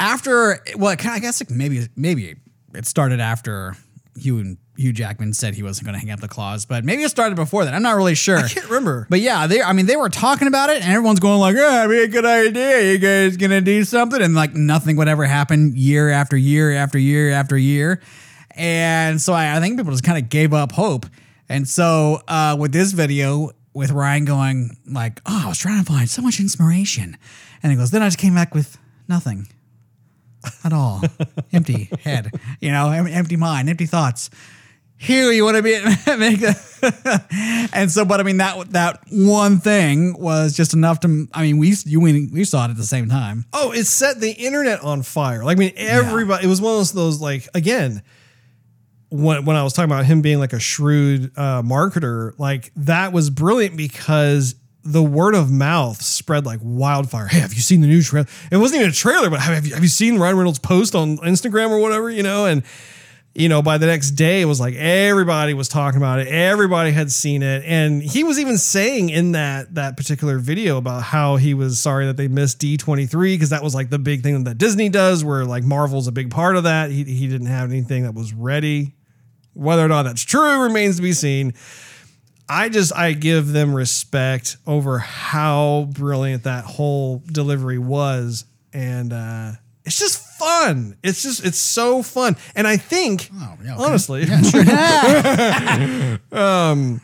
[0.00, 2.36] after well, I guess like maybe maybe
[2.74, 3.76] it started after
[4.16, 7.02] Hugh and Hugh Jackman said he wasn't going to hang up the claws, but maybe
[7.02, 7.74] it started before that.
[7.74, 8.38] I'm not really sure.
[8.38, 11.20] i can't remember But yeah, they I mean they were talking about it and everyone's
[11.20, 12.92] going like, "Yeah, be a good idea.
[12.92, 16.98] You guys gonna do something?" And like nothing would ever happen year after year after
[16.98, 18.00] year after year.
[18.52, 21.06] And so I, I think people just kind of gave up hope.
[21.48, 25.92] And so uh, with this video, with Ryan going like, "Oh, I was trying to
[25.92, 27.16] find so much inspiration,"
[27.62, 28.78] and he goes, "Then I just came back with
[29.08, 29.46] nothing
[30.64, 31.02] at all,
[31.52, 32.30] empty head,
[32.60, 34.30] you know, em- empty mind, empty thoughts."
[35.02, 35.80] Here you want to be
[36.18, 41.26] make that, and so, but I mean that that one thing was just enough to.
[41.32, 43.46] I mean, we you we, we saw it at the same time.
[43.54, 45.42] Oh, it set the internet on fire.
[45.42, 48.02] Like, I mean, everybody, it was one of those, like, again,
[49.08, 53.14] when, when I was talking about him being like a shrewd uh, marketer, like, that
[53.14, 57.26] was brilliant because the word of mouth spread like wildfire.
[57.26, 58.26] Hey, have you seen the new trailer?
[58.50, 61.18] It wasn't even a trailer, but have you, have you seen Ryan Reynolds' post on
[61.18, 62.46] Instagram or whatever, you know?
[62.46, 62.62] And,
[63.34, 66.26] you know, by the next day, it was like everybody was talking about it.
[66.26, 71.04] Everybody had seen it, and he was even saying in that that particular video about
[71.04, 74.00] how he was sorry that they missed D twenty three because that was like the
[74.00, 76.90] big thing that Disney does, where like Marvel's a big part of that.
[76.90, 78.96] He he didn't have anything that was ready.
[79.54, 81.54] Whether or not that's true remains to be seen.
[82.52, 89.52] I just I give them respect over how brilliant that whole delivery was, and uh,
[89.84, 90.96] it's just fun.
[91.04, 93.84] It's just it's so fun, and I think Oh, yeah, okay.
[93.84, 94.22] honestly,
[96.32, 97.00] um,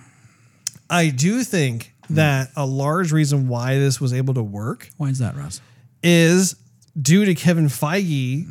[0.91, 5.19] I do think that a large reason why this was able to work Why is
[5.19, 5.61] that, Russ?
[6.03, 6.57] is
[7.01, 8.47] due to Kevin Feige.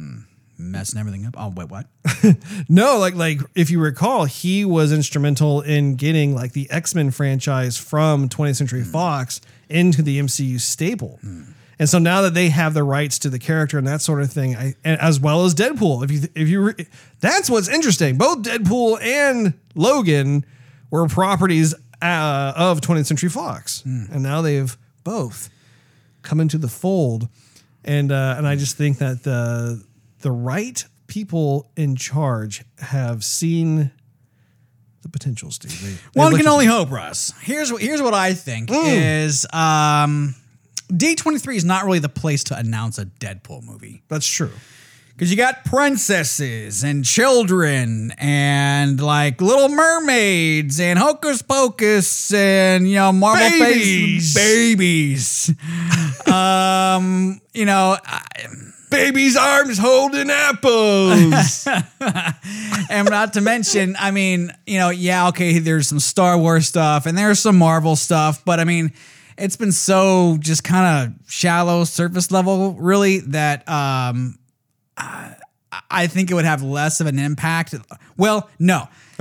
[0.58, 1.36] Messing everything up.
[1.38, 1.88] Oh wait, what?
[2.70, 7.12] No, like like if you recall, he was instrumental in getting like the X Men
[7.12, 11.20] franchise from 20th Century Fox into the MCU stable.
[11.78, 14.32] And so now that they have the rights to the character and that sort of
[14.32, 16.88] thing, I, and as well as Deadpool, if you if you re-
[17.20, 18.18] that's what's interesting.
[18.18, 20.46] Both Deadpool and Logan
[20.90, 25.50] were properties uh, of 20th Century Fox, and now they've both
[26.22, 27.28] come into the fold,
[27.84, 29.84] and uh, and I just think that the
[30.26, 33.92] the right people in charge have seen
[35.04, 35.80] the potential, Steve.
[35.84, 37.32] They- they One can only hope, Russ.
[37.42, 40.34] Here's what here's what I think is um,
[40.92, 44.02] D23 is not really the place to announce a Deadpool movie.
[44.08, 44.50] That's true.
[45.14, 52.96] Because you got princesses and children and like little mermaids and hocus pocus and you
[52.96, 54.34] know Marvel Babies.
[54.34, 55.54] babies.
[56.28, 58.22] um, you know, I-
[58.96, 61.68] Baby's arms holding apples.
[62.90, 67.06] and not to mention, I mean, you know, yeah, okay, there's some Star Wars stuff
[67.06, 68.94] and there's some Marvel stuff, but I mean,
[69.38, 74.40] it's been so just kind of shallow, surface level, really, that um,
[74.98, 75.36] I
[75.92, 77.76] I think it would have less of an impact.
[78.16, 78.88] Well, no,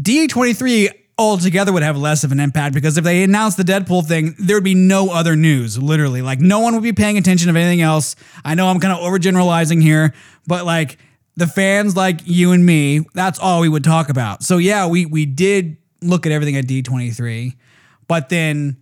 [0.00, 4.34] D23 altogether would have less of an impact because if they announced the Deadpool thing,
[4.38, 6.22] there would be no other news, literally.
[6.22, 8.16] Like, no one would be paying attention to anything else.
[8.44, 10.12] I know I'm kind of overgeneralizing here,
[10.46, 10.98] but like
[11.36, 14.42] the fans like you and me, that's all we would talk about.
[14.42, 17.54] So, yeah, we, we did look at everything at D23,
[18.08, 18.78] but then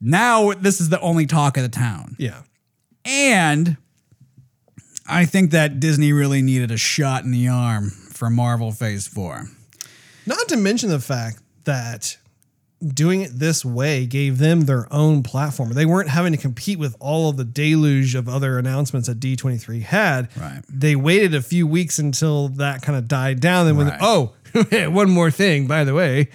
[0.00, 2.16] now this is the only talk of the town.
[2.18, 2.42] yeah.
[3.08, 3.76] And
[5.08, 9.46] I think that Disney really needed a shot in the arm for Marvel Phase 4.
[10.26, 12.16] Not to mention the fact that
[12.86, 15.72] doing it this way gave them their own platform.
[15.72, 19.82] They weren't having to compete with all of the deluge of other announcements that D23
[19.82, 20.28] had.
[20.36, 20.60] Right.
[20.68, 23.66] They waited a few weeks until that kind of died down.
[23.66, 23.98] Then when, Right.
[24.02, 24.34] oh,
[24.90, 26.28] one more thing, by the way.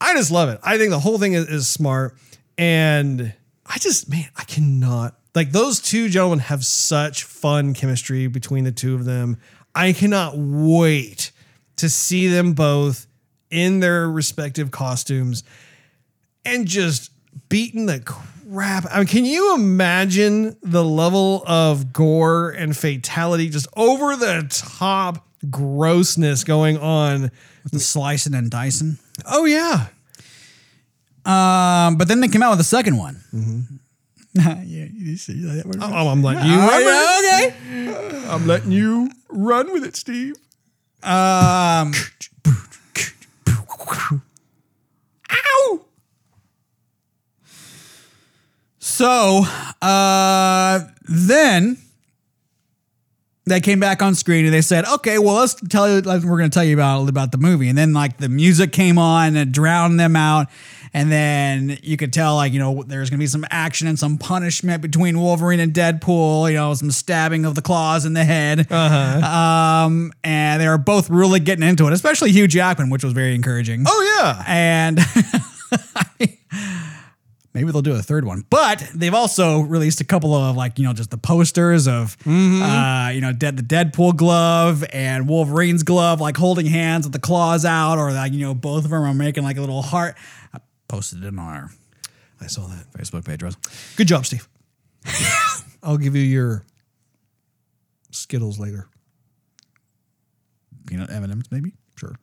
[0.00, 0.60] I just love it.
[0.62, 2.16] I think the whole thing is, is smart.
[2.56, 3.32] And
[3.66, 5.16] I just, man, I cannot.
[5.34, 9.38] Like those two gentlemen have such fun chemistry between the two of them.
[9.74, 11.32] I cannot wait
[11.80, 13.06] to see them both
[13.50, 15.42] in their respective costumes
[16.44, 17.10] and just
[17.48, 18.86] beating the crap.
[18.90, 25.26] I mean, can you imagine the level of gore and fatality, just over the top
[25.50, 27.30] grossness going on?
[27.62, 28.96] With the slicing and dicing.
[29.26, 29.88] Oh yeah,
[31.26, 33.20] Um, but then they came out with a second one.
[34.32, 36.56] yeah, you see that oh, I'm letting you.
[36.56, 37.54] run with
[38.24, 38.28] it.
[38.30, 40.36] I'm letting you run with it, Steve.
[41.02, 41.92] Um,
[45.32, 45.80] Ow!
[48.78, 49.44] so
[49.80, 51.78] uh, then
[53.46, 56.00] they came back on screen and they said, "Okay, well, let's tell you.
[56.00, 58.72] Like, we're going to tell you about about the movie." And then like the music
[58.72, 60.48] came on and drowned them out.
[60.92, 63.96] And then you could tell, like, you know, there's going to be some action and
[63.96, 68.24] some punishment between Wolverine and Deadpool, you know, some stabbing of the claws in the
[68.24, 68.66] head.
[68.68, 69.20] Uh-huh.
[69.86, 73.34] Um, and they were both really getting into it, especially Hugh Jackman, which was very
[73.34, 73.84] encouraging.
[73.86, 74.44] Oh yeah.
[74.46, 74.98] And
[77.54, 78.44] maybe they'll do a third one.
[78.50, 83.10] But they've also released a couple of like, you know, just the posters of uh,
[83.12, 87.64] you know, Dead the Deadpool glove and Wolverine's glove, like holding hands with the claws
[87.64, 90.16] out, or like, you know, both of them are making like a little heart.
[90.54, 90.58] I
[90.88, 91.70] posted it on our
[92.40, 92.90] I saw that.
[92.92, 93.56] Facebook page, Rose.
[93.96, 94.48] Good job, Steve.
[95.82, 96.64] I'll give you your
[98.10, 98.88] Skittles later.
[100.90, 101.72] Peanut M&Ms, maybe?
[101.94, 102.16] Sure.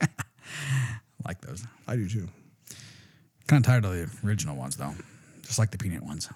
[1.24, 1.64] like those.
[1.86, 2.28] I do too.
[3.46, 4.94] Kind of tired of the original ones though.
[5.42, 6.28] Just like the peanut ones.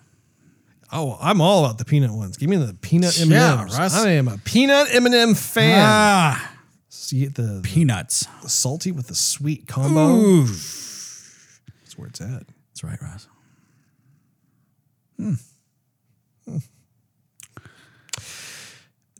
[0.92, 2.36] Oh, I'm all about the peanut ones.
[2.36, 3.28] Give me the peanut M&Ms.
[3.28, 3.96] Yeah, Russ.
[3.96, 5.82] I am a peanut M&M fan.
[5.84, 6.52] Ah,
[6.88, 8.26] See the, peanuts.
[8.42, 10.14] the salty with the sweet combo.
[10.14, 10.44] Ooh.
[10.46, 12.44] That's where it's at.
[12.70, 13.26] That's right, Ross.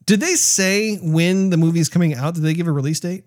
[0.09, 2.33] Did they say when the movie's coming out?
[2.33, 3.27] Did they give a release date?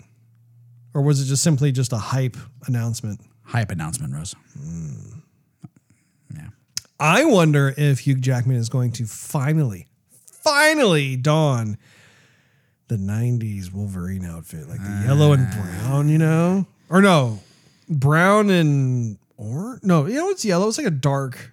[0.95, 3.21] Or was it just simply just a hype announcement?
[3.43, 4.33] Hype announcement, Rose.
[6.35, 6.47] Yeah.
[6.99, 9.89] I wonder if Hugh Jackman is going to finally,
[10.41, 11.77] finally don
[12.87, 15.81] the 90s Wolverine outfit, like the yellow and ah.
[15.83, 16.65] brown, you know?
[16.89, 17.41] Or no,
[17.87, 19.83] brown and orange?
[19.83, 20.67] No, you know, it's yellow.
[20.67, 21.51] It's like a dark,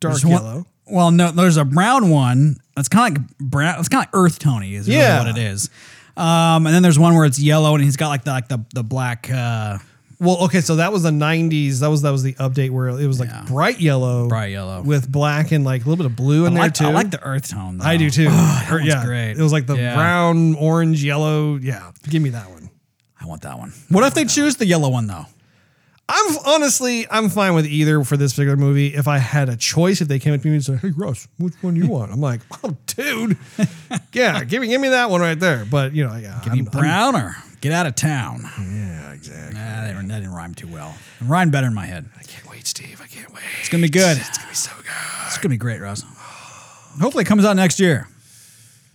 [0.00, 0.66] dark There's one- yellow.
[0.86, 2.56] well, no, there's a brown one.
[2.78, 3.78] It's kind of like brown.
[3.80, 5.18] It's kind of like earth tony is really Yeah.
[5.24, 5.70] what it is.
[6.16, 8.64] Um, and then there's one where it's yellow and he's got like the like the
[8.74, 9.78] the black uh,
[10.20, 11.78] Well, okay, so that was the 90s.
[11.78, 13.44] That was that was the update where it was like Yeah.
[13.46, 14.82] bright yellow, bright yellow.
[14.82, 16.86] with black and like a little bit of blue in I there like, too.
[16.86, 17.78] I like the earth tone.
[17.78, 17.84] Though.
[17.86, 18.26] I do too.
[18.70, 19.32] Or- one's yeah, great.
[19.38, 19.94] It was like the Yeah.
[19.94, 21.54] brown, orange, yellow.
[21.56, 22.68] Yeah, give me that one.
[23.20, 23.72] I want that one.
[23.88, 25.26] What if they choose the yellow one though?
[26.10, 28.94] I'm honestly, I'm fine with either for this particular movie.
[28.94, 31.28] If I had a choice, if they came up to me and said, "Hey Russ,
[31.38, 33.36] which one do you want?" I'm like, "Oh, dude,
[34.14, 36.60] yeah, give me, give me that one right there." But you know, yeah, Give me
[36.60, 38.40] I'm- I'm- brown or get out of town.
[38.58, 39.54] yeah, exactly.
[39.54, 40.94] Nah, that, didn't, that didn't rhyme too well.
[41.20, 42.08] It rhymed better in my head.
[42.18, 43.00] I can't wait, Steve.
[43.04, 43.42] I can't wait.
[43.60, 44.16] It's gonna be good.
[44.16, 45.26] It's gonna be so good.
[45.26, 46.04] It's gonna be great, Ross.
[47.00, 48.08] Hopefully, it comes out next year.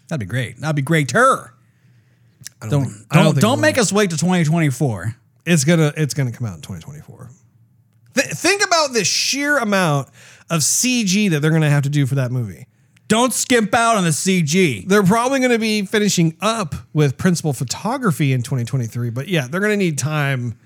[0.07, 0.57] That'd be great.
[0.59, 1.53] That'd be greater.
[2.61, 5.15] I Don't think- I don't think don't make us wait to 2024.
[5.45, 7.29] It's gonna, it's gonna come out in 2024.
[8.15, 10.09] Th- think about the sheer amount
[10.49, 12.67] of CG that they're gonna have to do for that movie.
[13.13, 14.87] Don't skimp out on the CG.
[14.87, 19.59] They're probably going to be finishing up with principal photography in 2023, but yeah, they're
[19.59, 20.57] going to need time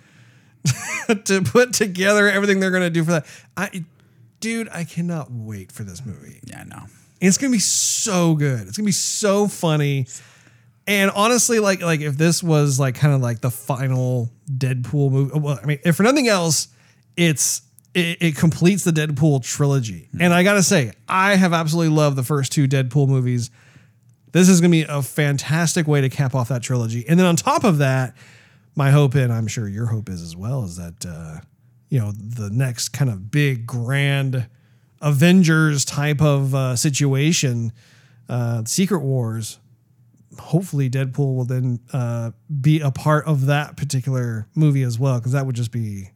[1.26, 3.26] to put together everything they're going to do for that.
[3.58, 3.84] I,
[4.40, 6.40] dude, I cannot wait for this movie.
[6.46, 6.84] Yeah, no.
[7.20, 8.62] It's going to be so good.
[8.68, 10.08] It's going to be so funny.
[10.86, 15.40] And honestly, like like if this was like kind of like the final Deadpool movie,
[15.40, 16.70] well, I mean, if for nothing else,
[17.16, 17.62] it's
[17.94, 20.10] it, it completes the Deadpool trilogy.
[20.20, 23.50] And I gotta say, I have absolutely loved the first two Deadpool movies.
[24.32, 27.06] This is gonna be a fantastic way to cap off that trilogy.
[27.08, 28.16] And then on top of that,
[28.76, 31.40] my hope, and I'm sure your hope is as well, is that uh,
[31.90, 34.48] you know the next kind of big grand
[35.02, 37.72] Avengers type of uh, situation,
[38.30, 39.60] uh, Secret Wars
[40.40, 42.32] hopefully Deadpool will then uh,
[42.62, 46.10] be a part of that particular movie as well, because that would just be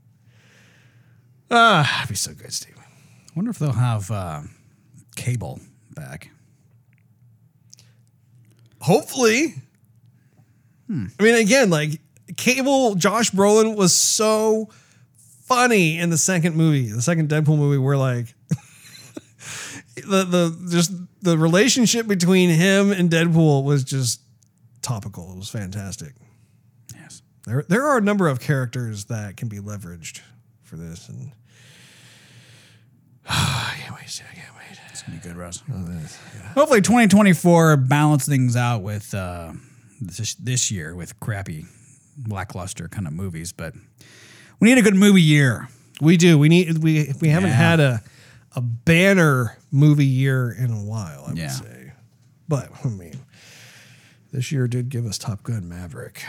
[1.49, 2.77] ah, it'd be so good, Steve.
[2.77, 4.41] I wonder if they'll have uh,
[5.15, 5.59] Cable
[5.93, 6.29] back.
[8.81, 9.55] Hopefully.
[11.19, 12.01] I mean, again, like
[12.35, 14.69] Cable, Josh Brolin was so
[15.45, 18.33] funny in the second movie, the second Deadpool movie, where like
[19.95, 20.91] the the just
[21.21, 24.21] the relationship between him and Deadpool was just
[24.81, 25.31] topical.
[25.33, 26.13] It was fantastic.
[26.95, 27.21] Yes.
[27.45, 30.21] There, there are a number of characters that can be leveraged
[30.63, 31.31] for this, and
[33.27, 34.21] I can't wait.
[34.31, 34.79] I can't wait.
[34.89, 35.61] It's gonna be good, Russ.
[35.71, 36.41] Oh, yeah.
[36.53, 39.53] Hopefully, 2024 balance things out with uh,
[40.01, 41.65] this this year with crappy,
[42.27, 43.51] lackluster kind of movies.
[43.53, 43.73] But
[44.59, 45.67] we need a good movie year.
[46.01, 46.37] We do.
[46.39, 46.79] We need.
[46.79, 47.55] We we haven't Yeah.
[47.55, 48.01] had a
[48.55, 51.25] a banner movie year in a while.
[51.27, 51.43] I Yeah.
[51.59, 51.91] would say,
[52.47, 53.21] but I mean,
[54.31, 56.23] this year did give us Top Gun Maverick.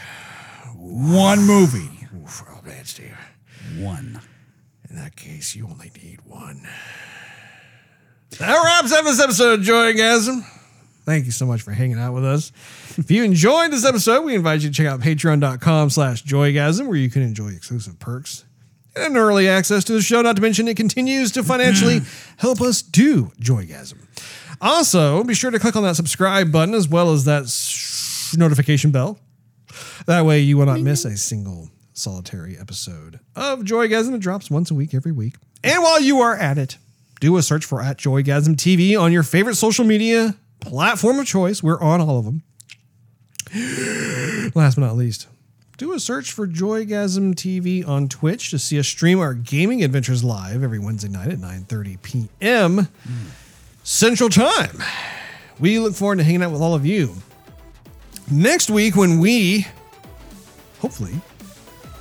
[0.74, 2.06] One movie.
[2.16, 3.16] Oof, oh man, Steve.
[3.78, 4.20] One.
[4.88, 6.66] In that case, you only need one.
[8.38, 10.44] That wraps up this episode of Joygasm.
[11.04, 12.52] Thank you so much for hanging out with us.
[12.96, 16.96] If you enjoyed this episode, we invite you to check out patreon.com slash joygasm, where
[16.96, 18.44] you can enjoy exclusive perks
[18.96, 20.22] and early access to the show.
[20.22, 22.00] Not to mention, it continues to financially
[22.38, 23.98] help us do Joygasm.
[24.60, 28.90] Also, be sure to click on that subscribe button as well as that sh- notification
[28.90, 29.18] bell.
[30.06, 34.14] That way, you will not miss a single solitary episode of Joygasm.
[34.14, 35.34] It drops once a week every week.
[35.64, 36.78] And while you are at it,
[37.20, 41.62] do a search for at Joygasm TV on your favorite social media platform of choice.
[41.62, 42.42] We're on all of them.
[44.54, 45.28] Last but not least,
[45.82, 50.22] do a search for Joygasm TV on Twitch to see us stream our gaming adventures
[50.22, 52.86] live every Wednesday night at 9:30 p.m.
[53.82, 54.80] Central Time.
[55.58, 57.16] We look forward to hanging out with all of you.
[58.30, 59.66] Next week, when we
[60.78, 61.20] hopefully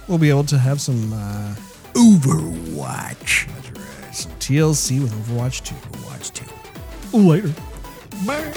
[0.08, 1.56] we'll be able to have some uh,
[1.94, 3.48] Overwatch.
[3.48, 6.06] right, some TLC with Overwatch 2.
[6.06, 7.18] Watch two.
[7.18, 7.52] Later.
[8.28, 8.52] Bye.